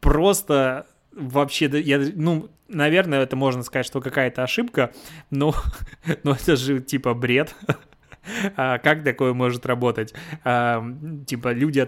Просто 0.00 0.86
вообще, 1.12 1.66
я, 1.80 2.00
ну, 2.14 2.48
наверное, 2.68 3.22
это 3.22 3.36
можно 3.36 3.62
сказать, 3.62 3.86
что 3.86 4.00
какая-то 4.00 4.42
ошибка, 4.42 4.92
но, 5.30 5.54
но 6.22 6.32
это 6.32 6.56
же 6.56 6.80
типа 6.80 7.14
бред. 7.14 7.54
А 8.56 8.78
как 8.78 9.04
такое 9.04 9.32
может 9.32 9.66
работать? 9.66 10.14
Типа 10.44 11.52
люди 11.52 11.80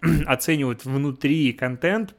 оценивают 0.26 0.84
внутри 0.84 1.52
контент 1.52 2.14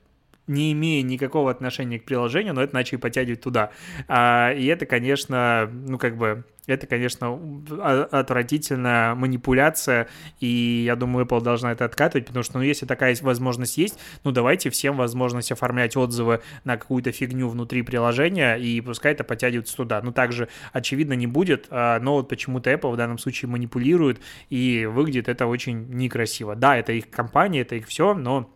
не 0.47 0.71
имея 0.73 1.01
никакого 1.03 1.51
отношения 1.51 1.99
к 1.99 2.05
приложению, 2.05 2.53
но 2.53 2.63
это 2.63 2.73
начали 2.73 2.97
подтягивать 2.97 3.41
туда. 3.41 3.71
А, 4.07 4.51
и 4.51 4.65
это, 4.65 4.85
конечно, 4.85 5.69
ну, 5.71 5.97
как 5.97 6.17
бы, 6.17 6.43
это, 6.67 6.87
конечно, 6.87 7.39
отвратительная 8.11 9.15
манипуляция, 9.15 10.07
и 10.39 10.83
я 10.85 10.95
думаю, 10.95 11.25
Apple 11.25 11.41
должна 11.41 11.71
это 11.71 11.85
откатывать, 11.85 12.25
потому 12.27 12.43
что, 12.43 12.57
ну, 12.57 12.63
если 12.63 12.85
такая 12.85 13.15
возможность 13.21 13.77
есть, 13.77 13.99
ну, 14.23 14.31
давайте 14.31 14.69
всем 14.69 14.97
возможность 14.97 15.51
оформлять 15.51 15.95
отзывы 15.95 16.41
на 16.63 16.77
какую-то 16.77 17.11
фигню 17.11 17.49
внутри 17.49 17.81
приложения, 17.81 18.55
и 18.55 18.81
пускай 18.81 19.11
это 19.13 19.23
подтягивается 19.23 19.75
туда. 19.75 20.01
Ну, 20.01 20.11
также, 20.11 20.47
очевидно, 20.73 21.13
не 21.13 21.27
будет, 21.27 21.67
а, 21.69 21.99
но 21.99 22.15
вот 22.15 22.29
почему-то 22.29 22.71
Apple 22.71 22.91
в 22.91 22.97
данном 22.97 23.17
случае 23.17 23.49
манипулирует, 23.49 24.19
и 24.49 24.85
выглядит 24.85 25.29
это 25.29 25.45
очень 25.45 25.87
некрасиво. 25.89 26.55
Да, 26.55 26.77
это 26.77 26.93
их 26.93 27.09
компания, 27.09 27.61
это 27.61 27.75
их 27.75 27.87
все, 27.87 28.13
но 28.13 28.54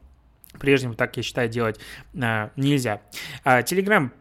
Прежнему 0.59 0.93
так, 0.93 1.15
я 1.17 1.23
считаю, 1.23 1.49
делать 1.49 1.79
а, 2.21 2.51
нельзя. 2.55 3.01
Телеграм 3.43 4.11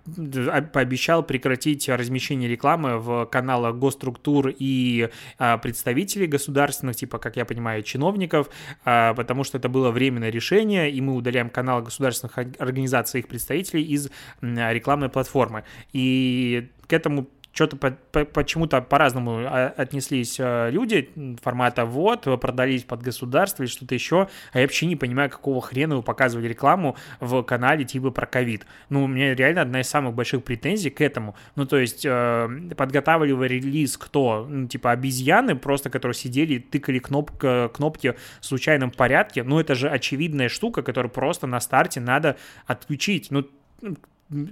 а, 0.50 0.62
пообещал 0.62 1.22
прекратить 1.22 1.88
размещение 1.88 2.48
рекламы 2.48 2.98
в 2.98 3.26
каналах 3.26 3.76
госструктур 3.76 4.52
и 4.56 5.08
а, 5.38 5.58
представителей 5.58 6.26
государственных, 6.26 6.96
типа, 6.96 7.18
как 7.18 7.36
я 7.36 7.44
понимаю, 7.44 7.82
чиновников, 7.82 8.48
а, 8.84 9.14
потому 9.14 9.44
что 9.44 9.58
это 9.58 9.68
было 9.68 9.90
временное 9.90 10.30
решение, 10.30 10.90
и 10.90 11.00
мы 11.00 11.14
удаляем 11.14 11.50
канал 11.50 11.82
государственных 11.82 12.38
организаций 12.58 13.20
и 13.20 13.22
их 13.22 13.28
представителей 13.28 13.82
из 13.82 14.10
а, 14.40 14.72
рекламной 14.72 15.08
платформы. 15.08 15.64
И 15.92 16.70
к 16.86 16.92
этому 16.92 17.28
что-то 17.58 17.76
по, 17.76 17.90
по, 17.90 18.24
почему-то 18.24 18.80
по-разному 18.80 19.40
а, 19.44 19.74
отнеслись 19.76 20.36
э, 20.38 20.70
люди 20.70 21.10
формата 21.42 21.84
вот, 21.84 22.22
продались 22.40 22.84
под 22.84 23.02
государство 23.02 23.64
или 23.64 23.70
что-то 23.70 23.96
еще, 23.96 24.28
а 24.52 24.58
я 24.60 24.64
вообще 24.64 24.86
не 24.86 24.94
понимаю, 24.94 25.28
какого 25.28 25.60
хрена 25.60 25.96
вы 25.96 26.02
показывали 26.02 26.46
рекламу 26.46 26.96
в 27.18 27.42
канале 27.42 27.84
типа 27.84 28.12
про 28.12 28.26
ковид. 28.26 28.64
Ну, 28.90 29.04
у 29.04 29.06
меня 29.08 29.34
реально 29.34 29.62
одна 29.62 29.80
из 29.80 29.88
самых 29.88 30.14
больших 30.14 30.44
претензий 30.44 30.90
к 30.90 31.00
этому. 31.00 31.34
Ну, 31.56 31.66
то 31.66 31.78
есть 31.78 32.06
э, 32.06 32.48
подготавливали 32.76 33.54
релиз 33.54 33.98
кто? 33.98 34.46
Ну, 34.48 34.68
типа 34.68 34.92
обезьяны 34.92 35.56
просто, 35.56 35.90
которые 35.90 36.14
сидели, 36.14 36.58
тыкали 36.58 37.00
кнопка, 37.00 37.70
кнопки 37.74 38.14
в 38.40 38.46
случайном 38.46 38.92
порядке. 38.92 39.42
Ну, 39.42 39.58
это 39.58 39.74
же 39.74 39.88
очевидная 39.88 40.48
штука, 40.48 40.82
которую 40.82 41.10
просто 41.10 41.48
на 41.48 41.58
старте 41.58 41.98
надо 41.98 42.36
отключить. 42.66 43.32
Ну, 43.32 43.48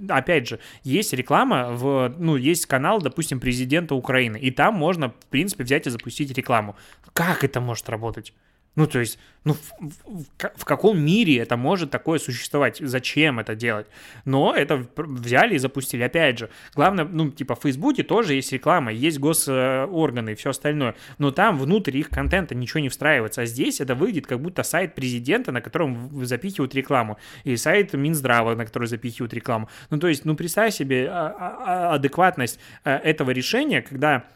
опять 0.09 0.47
же, 0.47 0.59
есть 0.83 1.13
реклама, 1.13 1.69
в, 1.71 2.13
ну, 2.17 2.35
есть 2.35 2.65
канал, 2.65 3.01
допустим, 3.01 3.39
президента 3.39 3.95
Украины, 3.95 4.37
и 4.37 4.51
там 4.51 4.75
можно, 4.75 5.09
в 5.09 5.25
принципе, 5.29 5.63
взять 5.63 5.87
и 5.87 5.89
запустить 5.89 6.31
рекламу. 6.31 6.75
Как 7.13 7.43
это 7.43 7.61
может 7.61 7.89
работать? 7.89 8.33
Ну, 8.77 8.85
то 8.85 8.99
есть, 8.99 9.17
ну, 9.43 9.53
в, 9.53 9.73
в, 9.79 10.25
в 10.55 10.65
каком 10.65 10.99
мире 10.99 11.37
это 11.37 11.57
может 11.57 11.89
такое 11.89 12.19
существовать? 12.19 12.77
Зачем 12.79 13.39
это 13.39 13.55
делать? 13.55 13.87
Но 14.23 14.53
это 14.53 14.85
взяли 14.95 15.55
и 15.55 15.57
запустили. 15.57 16.03
Опять 16.03 16.37
же, 16.37 16.49
главное, 16.75 17.03
ну, 17.03 17.31
типа, 17.31 17.55
в 17.55 17.61
Фейсбуке 17.63 18.03
тоже 18.03 18.35
есть 18.35 18.51
реклама, 18.51 18.93
есть 18.93 19.17
госорганы 19.17 20.33
и 20.33 20.35
все 20.35 20.51
остальное, 20.51 20.93
но 21.17 21.31
там 21.31 21.57
внутрь 21.57 21.97
их 21.97 22.09
контента 22.09 22.53
ничего 22.53 22.79
не 22.81 22.89
встраивается. 22.89 23.41
А 23.41 23.45
здесь 23.47 23.81
это 23.81 23.95
выглядит 23.95 24.27
как 24.27 24.39
будто 24.39 24.61
сайт 24.61 24.93
президента, 24.93 25.51
на 25.51 25.61
котором 25.61 26.23
запихивают 26.23 26.75
рекламу, 26.75 27.17
или 27.45 27.55
сайт 27.55 27.93
Минздрава, 27.93 28.53
на 28.53 28.63
который 28.63 28.87
запихивают 28.87 29.33
рекламу. 29.33 29.69
Ну, 29.89 29.97
то 29.97 30.07
есть, 30.07 30.23
ну, 30.23 30.35
представь 30.35 30.75
себе 30.75 31.09
а, 31.09 31.33
а, 31.39 31.93
адекватность 31.95 32.59
э, 32.83 32.91
этого 32.91 33.31
решения, 33.31 33.81
когда 33.81 34.27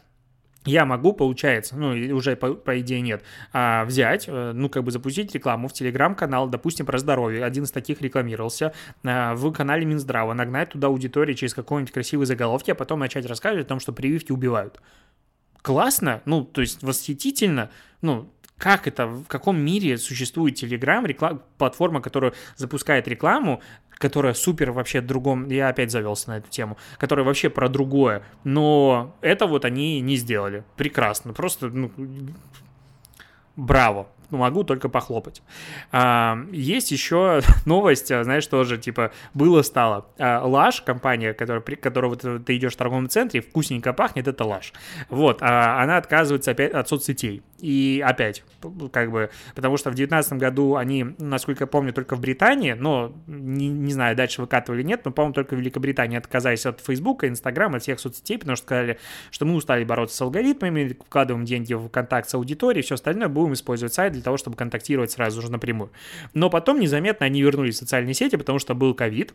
я 0.64 0.84
могу, 0.84 1.12
получается, 1.12 1.76
ну, 1.76 1.90
уже 2.14 2.36
по, 2.36 2.54
по 2.54 2.80
идее 2.80 3.00
нет, 3.00 3.22
а, 3.52 3.84
взять, 3.84 4.26
э, 4.28 4.52
ну, 4.54 4.68
как 4.68 4.84
бы 4.84 4.90
запустить 4.90 5.34
рекламу 5.34 5.68
в 5.68 5.72
телеграм-канал, 5.72 6.48
допустим, 6.48 6.86
про 6.86 6.98
здоровье, 6.98 7.44
один 7.44 7.64
из 7.64 7.70
таких 7.70 8.00
рекламировался, 8.00 8.72
а, 9.04 9.34
в 9.34 9.52
канале 9.52 9.84
Минздрава, 9.84 10.34
нагнать 10.34 10.70
туда 10.70 10.86
аудиторию 10.86 11.34
через 11.34 11.54
какой-нибудь 11.54 11.92
красивый 11.92 12.26
заголовки, 12.26 12.70
а 12.70 12.74
потом 12.74 13.00
начать 13.00 13.26
рассказывать 13.26 13.66
о 13.66 13.68
том, 13.68 13.80
что 13.80 13.92
прививки 13.92 14.30
убивают. 14.30 14.80
Классно, 15.62 16.22
ну, 16.24 16.44
то 16.44 16.60
есть 16.60 16.82
восхитительно, 16.82 17.70
ну, 18.00 18.30
как 18.62 18.86
это, 18.86 19.08
в 19.08 19.24
каком 19.24 19.60
мире 19.60 19.98
существует 19.98 20.62
Telegram, 20.62 21.04
реклам, 21.04 21.42
платформа, 21.58 22.00
которая 22.00 22.32
запускает 22.54 23.08
рекламу, 23.08 23.60
которая 23.90 24.34
супер 24.34 24.70
вообще 24.70 25.00
другом, 25.00 25.48
я 25.48 25.68
опять 25.68 25.90
завелся 25.90 26.30
на 26.30 26.36
эту 26.38 26.48
тему, 26.48 26.76
которая 26.96 27.26
вообще 27.26 27.50
про 27.50 27.68
другое, 27.68 28.22
но 28.44 29.16
это 29.20 29.48
вот 29.48 29.64
они 29.64 30.00
не 30.00 30.14
сделали. 30.14 30.62
Прекрасно, 30.76 31.32
просто, 31.32 31.70
ну, 31.70 31.90
браво. 33.56 34.06
Могу 34.38 34.64
только 34.64 34.88
похлопать. 34.88 35.42
А, 35.90 36.38
есть 36.50 36.90
еще 36.90 37.40
новость, 37.66 38.10
а, 38.10 38.24
знаешь, 38.24 38.46
тоже, 38.46 38.78
типа, 38.78 39.12
было-стало. 39.34 40.06
А, 40.18 40.44
Лаш, 40.44 40.82
компания, 40.82 41.34
которая, 41.34 41.62
которая 41.62 42.10
вот 42.10 42.44
ты 42.44 42.56
идешь 42.56 42.74
в 42.74 42.76
торговом 42.76 43.08
центре, 43.08 43.40
вкусненько 43.40 43.92
пахнет, 43.92 44.28
это 44.28 44.44
Лаш. 44.44 44.72
Вот, 45.08 45.42
она 45.42 45.96
отказывается 45.96 46.52
опять 46.52 46.72
от 46.72 46.88
соцсетей. 46.88 47.42
И 47.62 48.02
опять, 48.04 48.42
как 48.90 49.12
бы, 49.12 49.30
потому 49.54 49.76
что 49.76 49.90
в 49.90 49.94
2019 49.94 50.32
году 50.32 50.74
они, 50.74 51.06
насколько 51.18 51.62
я 51.62 51.68
помню, 51.68 51.92
только 51.92 52.16
в 52.16 52.20
Британии, 52.20 52.72
но 52.72 53.12
не, 53.28 53.68
не 53.68 53.92
знаю, 53.92 54.16
дальше 54.16 54.40
выкатывали 54.40 54.82
нет, 54.82 55.02
но, 55.04 55.12
по-моему, 55.12 55.32
только 55.32 55.54
в 55.54 55.60
Великобритании 55.60 56.18
отказались 56.18 56.66
от 56.66 56.80
Фейсбука, 56.80 57.28
Инстаграма, 57.28 57.76
от 57.76 57.82
всех 57.82 58.00
соцсетей, 58.00 58.38
потому 58.38 58.56
что 58.56 58.66
сказали, 58.66 58.98
что 59.30 59.46
мы 59.46 59.54
устали 59.54 59.84
бороться 59.84 60.16
с 60.16 60.20
алгоритмами, 60.20 60.88
вкладываем 60.88 61.44
деньги 61.44 61.72
в 61.74 61.88
контакт 61.88 62.28
с 62.28 62.34
аудиторией, 62.34 62.82
все 62.82 62.96
остальное 62.96 63.28
будем 63.28 63.52
использовать 63.52 63.94
сайт 63.94 64.12
для 64.12 64.21
того, 64.22 64.36
чтобы 64.36 64.56
контактировать 64.56 65.10
сразу 65.10 65.42
же 65.42 65.50
напрямую. 65.50 65.90
Но 66.34 66.50
потом 66.50 66.80
незаметно 66.80 67.26
они 67.26 67.42
вернулись 67.42 67.76
в 67.76 67.78
социальные 67.78 68.14
сети, 68.14 68.36
потому 68.36 68.58
что 68.58 68.74
был 68.74 68.94
ковид, 68.94 69.34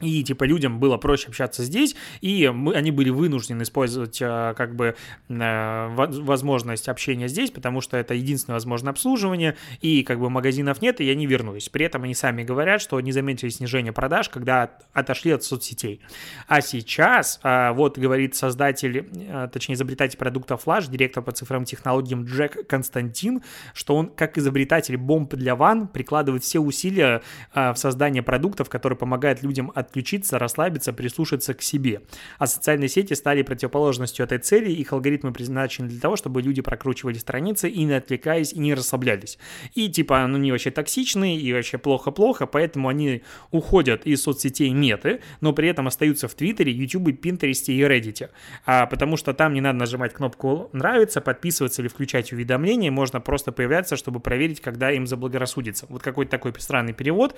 и, 0.00 0.24
типа, 0.24 0.42
людям 0.42 0.80
было 0.80 0.96
проще 0.96 1.28
общаться 1.28 1.62
здесь, 1.62 1.94
и 2.20 2.50
мы, 2.52 2.74
они 2.74 2.90
были 2.90 3.10
вынуждены 3.10 3.62
использовать, 3.62 4.20
э, 4.20 4.54
как 4.56 4.74
бы, 4.74 4.96
э, 5.28 5.88
возможность 5.94 6.88
общения 6.88 7.28
здесь, 7.28 7.52
потому 7.52 7.80
что 7.80 7.96
это 7.96 8.12
единственное 8.12 8.56
возможное 8.56 8.90
обслуживание, 8.90 9.56
и, 9.82 10.02
как 10.02 10.18
бы, 10.18 10.30
магазинов 10.30 10.82
нет, 10.82 11.00
и 11.00 11.08
они 11.08 11.26
вернулись. 11.26 11.68
При 11.68 11.86
этом 11.86 12.02
они 12.02 12.14
сами 12.14 12.42
говорят, 12.42 12.80
что 12.82 13.00
не 13.00 13.12
заметили 13.12 13.50
снижение 13.50 13.92
продаж, 13.92 14.28
когда 14.30 14.78
отошли 14.92 15.30
от 15.30 15.44
соцсетей. 15.44 16.00
А 16.48 16.60
сейчас, 16.60 17.38
э, 17.44 17.70
вот, 17.70 17.96
говорит 17.96 18.34
создатель, 18.34 19.08
точнее, 19.52 19.76
изобретатель 19.76 20.18
продукта 20.18 20.54
Flash, 20.54 20.90
директор 20.90 21.22
по 21.22 21.30
цифровым 21.30 21.66
технологиям 21.66 22.24
Джек 22.24 22.66
Константин, 22.66 23.42
что 23.74 23.94
он, 23.94 24.08
как 24.08 24.38
изобретатель 24.38 24.96
бомб 24.96 25.34
для 25.34 25.54
ван, 25.54 25.86
прикладывает 25.86 26.42
все 26.42 26.58
усилия 26.58 27.22
в 27.54 27.74
создание 27.76 28.24
продуктов, 28.24 28.68
которые 28.68 28.98
помогают 28.98 29.42
людям 29.42 29.70
от 29.74 29.83
отключиться, 29.84 30.38
расслабиться, 30.38 30.92
прислушаться 30.92 31.54
к 31.54 31.62
себе. 31.62 32.02
А 32.38 32.46
социальные 32.46 32.88
сети 32.88 33.14
стали 33.14 33.42
противоположностью 33.42 34.24
этой 34.24 34.38
цели, 34.38 34.70
их 34.70 34.92
алгоритмы 34.92 35.32
предназначены 35.32 35.88
для 35.88 36.00
того, 36.00 36.16
чтобы 36.16 36.42
люди 36.42 36.62
прокручивали 36.62 37.18
страницы 37.18 37.68
и 37.68 37.84
не 37.84 37.94
отвлекаясь, 37.94 38.52
и 38.52 38.58
не 38.58 38.74
расслаблялись. 38.74 39.38
И 39.74 39.88
типа, 39.88 40.26
ну, 40.26 40.36
они 40.36 40.52
вообще 40.52 40.70
токсичные, 40.70 41.38
и 41.38 41.52
вообще 41.52 41.78
плохо-плохо, 41.78 42.46
поэтому 42.46 42.88
они 42.88 43.22
уходят 43.50 44.06
из 44.06 44.22
соцсетей 44.22 44.70
меты, 44.70 45.20
но 45.40 45.52
при 45.52 45.68
этом 45.68 45.86
остаются 45.86 46.28
в 46.28 46.34
Твиттере, 46.34 46.72
Ютубе, 46.72 47.12
Пинтересте 47.12 47.72
и 47.72 47.80
Reddit. 47.80 48.30
А, 48.66 48.86
потому 48.86 49.16
что 49.16 49.34
там 49.34 49.54
не 49.54 49.60
надо 49.60 49.78
нажимать 49.78 50.12
кнопку 50.12 50.70
«Нравится», 50.72 51.20
подписываться 51.20 51.82
или 51.82 51.88
включать 51.88 52.32
уведомления, 52.32 52.90
можно 52.90 53.20
просто 53.20 53.52
появляться, 53.52 53.96
чтобы 53.96 54.20
проверить, 54.20 54.60
когда 54.60 54.90
им 54.90 55.06
заблагорассудится. 55.06 55.86
Вот 55.88 56.02
какой-то 56.02 56.30
такой 56.30 56.52
странный 56.58 56.92
перевод. 56.92 57.36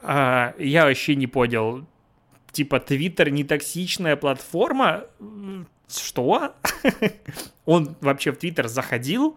А, 0.00 0.54
я 0.58 0.84
вообще 0.84 1.14
не 1.14 1.26
понял, 1.26 1.81
типа, 2.52 2.80
Твиттер 2.80 3.30
не 3.30 3.44
токсичная 3.44 4.16
платформа? 4.16 5.04
Что? 5.88 6.54
Он 7.64 7.96
вообще 8.00 8.32
в 8.32 8.36
Твиттер 8.36 8.68
заходил? 8.68 9.36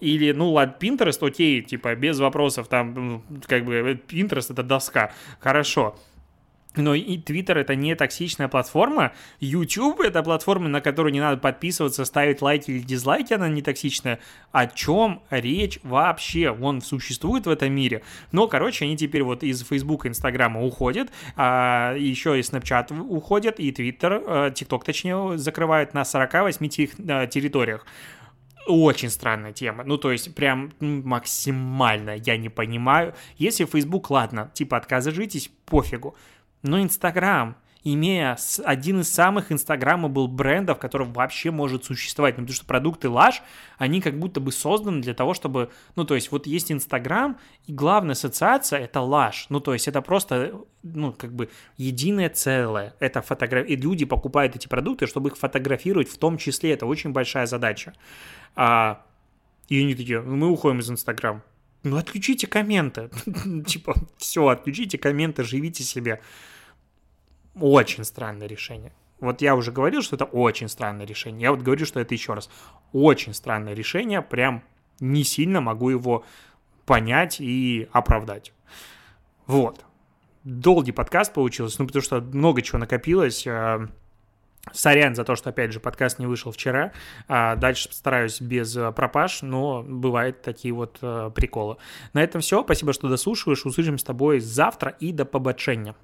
Или, 0.00 0.32
ну 0.32 0.50
ладно, 0.50 0.74
Pinterest, 0.78 1.26
окей, 1.26 1.62
типа, 1.62 1.94
без 1.94 2.18
вопросов, 2.18 2.68
там, 2.68 3.22
как 3.46 3.64
бы, 3.64 4.00
Pinterest 4.08 4.52
это 4.52 4.62
доска, 4.62 5.12
хорошо. 5.40 5.96
Но 6.76 6.94
и 6.94 7.18
Twitter 7.18 7.54
это 7.54 7.74
не 7.74 7.94
токсичная 7.94 8.48
платформа, 8.48 9.12
YouTube 9.40 10.00
это 10.00 10.22
платформа, 10.22 10.68
на 10.68 10.80
которую 10.80 11.12
не 11.12 11.20
надо 11.20 11.36
подписываться, 11.36 12.04
ставить 12.04 12.42
лайки 12.42 12.70
или 12.70 12.80
дизлайки, 12.80 13.32
она 13.32 13.48
не 13.48 13.62
токсичная. 13.62 14.18
О 14.50 14.66
чем 14.66 15.22
речь 15.30 15.78
вообще? 15.82 16.50
Он 16.50 16.80
существует 16.80 17.46
в 17.46 17.50
этом 17.50 17.72
мире. 17.72 18.02
Но, 18.32 18.48
короче, 18.48 18.84
они 18.84 18.96
теперь 18.96 19.22
вот 19.22 19.42
из 19.42 19.62
Facebook 19.62 20.06
Инстаграма 20.06 20.62
уходят, 20.64 21.10
а 21.36 21.94
еще 21.96 22.38
и 22.38 22.42
Snapchat 22.42 22.98
уходят, 23.00 23.60
и 23.60 23.70
Twitter, 23.70 24.52
TikTok 24.52 24.82
э, 24.82 24.84
точнее, 24.84 25.38
закрывают 25.38 25.94
на 25.94 26.04
48 26.04 26.66
э, 26.66 27.26
территориях 27.28 27.86
очень 28.66 29.10
странная 29.10 29.52
тема. 29.52 29.84
Ну, 29.84 29.98
то 29.98 30.10
есть, 30.10 30.34
прям 30.34 30.72
максимально 30.80 32.16
я 32.16 32.36
не 32.36 32.48
понимаю. 32.48 33.14
Если 33.36 33.64
Facebook, 33.64 34.10
ладно, 34.10 34.50
типа, 34.54 34.76
отказывайтесь, 34.76 35.50
пофигу. 35.66 36.16
Но 36.64 36.82
Инстаграм, 36.82 37.56
имея 37.84 38.38
один 38.64 39.00
из 39.00 39.12
самых 39.12 39.52
инстаграмабл 39.52 40.28
брендов, 40.28 40.78
который 40.78 41.06
вообще 41.06 41.50
может 41.50 41.84
существовать, 41.84 42.38
ну, 42.38 42.44
потому 42.44 42.54
что 42.56 42.64
продукты 42.64 43.10
Лаш, 43.10 43.42
они 43.76 44.00
как 44.00 44.18
будто 44.18 44.40
бы 44.40 44.50
созданы 44.50 45.02
для 45.02 45.12
того, 45.12 45.34
чтобы, 45.34 45.70
ну, 45.94 46.04
то 46.04 46.14
есть 46.14 46.32
вот 46.32 46.46
есть 46.46 46.72
Инстаграм, 46.72 47.38
и 47.66 47.72
главная 47.72 48.12
ассоциация 48.12 48.78
это 48.78 49.02
Лаш, 49.02 49.46
ну, 49.50 49.60
то 49.60 49.74
есть 49.74 49.86
это 49.86 50.00
просто, 50.00 50.54
ну, 50.82 51.12
как 51.12 51.34
бы 51.34 51.50
единое 51.76 52.30
целое, 52.30 52.94
это 52.98 53.20
фотография, 53.20 53.74
и 53.74 53.76
люди 53.76 54.06
покупают 54.06 54.56
эти 54.56 54.66
продукты, 54.66 55.06
чтобы 55.06 55.28
их 55.28 55.36
фотографировать 55.36 56.08
в 56.08 56.16
том 56.16 56.38
числе, 56.38 56.72
это 56.72 56.86
очень 56.86 57.10
большая 57.10 57.44
задача. 57.44 57.92
А, 58.56 59.04
и 59.68 59.78
они 59.78 59.94
такие, 59.94 60.22
«Ну, 60.22 60.36
мы 60.36 60.48
уходим 60.48 60.80
из 60.80 60.90
Инстаграма. 60.90 61.42
Ну, 61.82 61.98
отключите 61.98 62.46
комменты. 62.46 63.10
типа, 63.66 63.94
все, 64.16 64.48
отключите 64.48 64.96
комменты, 64.96 65.44
живите 65.44 65.84
себе. 65.84 66.20
Очень 67.60 68.04
странное 68.04 68.46
решение. 68.46 68.92
Вот 69.20 69.40
я 69.40 69.54
уже 69.54 69.72
говорил, 69.72 70.02
что 70.02 70.16
это 70.16 70.24
очень 70.24 70.68
странное 70.68 71.06
решение. 71.06 71.42
Я 71.42 71.50
вот 71.52 71.62
говорю, 71.62 71.86
что 71.86 72.00
это 72.00 72.14
еще 72.14 72.34
раз. 72.34 72.50
Очень 72.92 73.32
странное 73.32 73.74
решение. 73.74 74.22
Прям 74.22 74.62
не 75.00 75.24
сильно 75.24 75.60
могу 75.60 75.90
его 75.90 76.24
понять 76.84 77.40
и 77.40 77.88
оправдать. 77.92 78.52
Вот. 79.46 79.84
Долгий 80.42 80.92
подкаст 80.92 81.32
получился, 81.32 81.80
ну, 81.80 81.86
потому 81.86 82.02
что 82.02 82.20
много 82.20 82.60
чего 82.60 82.78
накопилось. 82.78 83.46
Э, 83.46 83.88
сорян 84.72 85.14
за 85.14 85.24
то, 85.24 85.36
что, 85.36 85.50
опять 85.50 85.72
же, 85.72 85.80
подкаст 85.80 86.18
не 86.18 86.26
вышел 86.26 86.52
вчера. 86.52 86.92
А 87.28 87.56
дальше 87.56 87.88
стараюсь 87.92 88.40
без 88.40 88.76
э, 88.76 88.92
пропаж, 88.92 89.42
но 89.42 89.82
бывают 89.82 90.42
такие 90.42 90.74
вот 90.74 90.98
э, 91.00 91.30
приколы. 91.34 91.76
На 92.12 92.22
этом 92.22 92.40
все. 92.40 92.62
Спасибо, 92.62 92.92
что 92.92 93.08
дослушиваешь. 93.08 93.64
Услышим 93.64 93.96
с 93.96 94.04
тобой 94.04 94.40
завтра 94.40 94.90
и 95.00 95.12
до 95.12 95.24
побочения. 95.24 95.94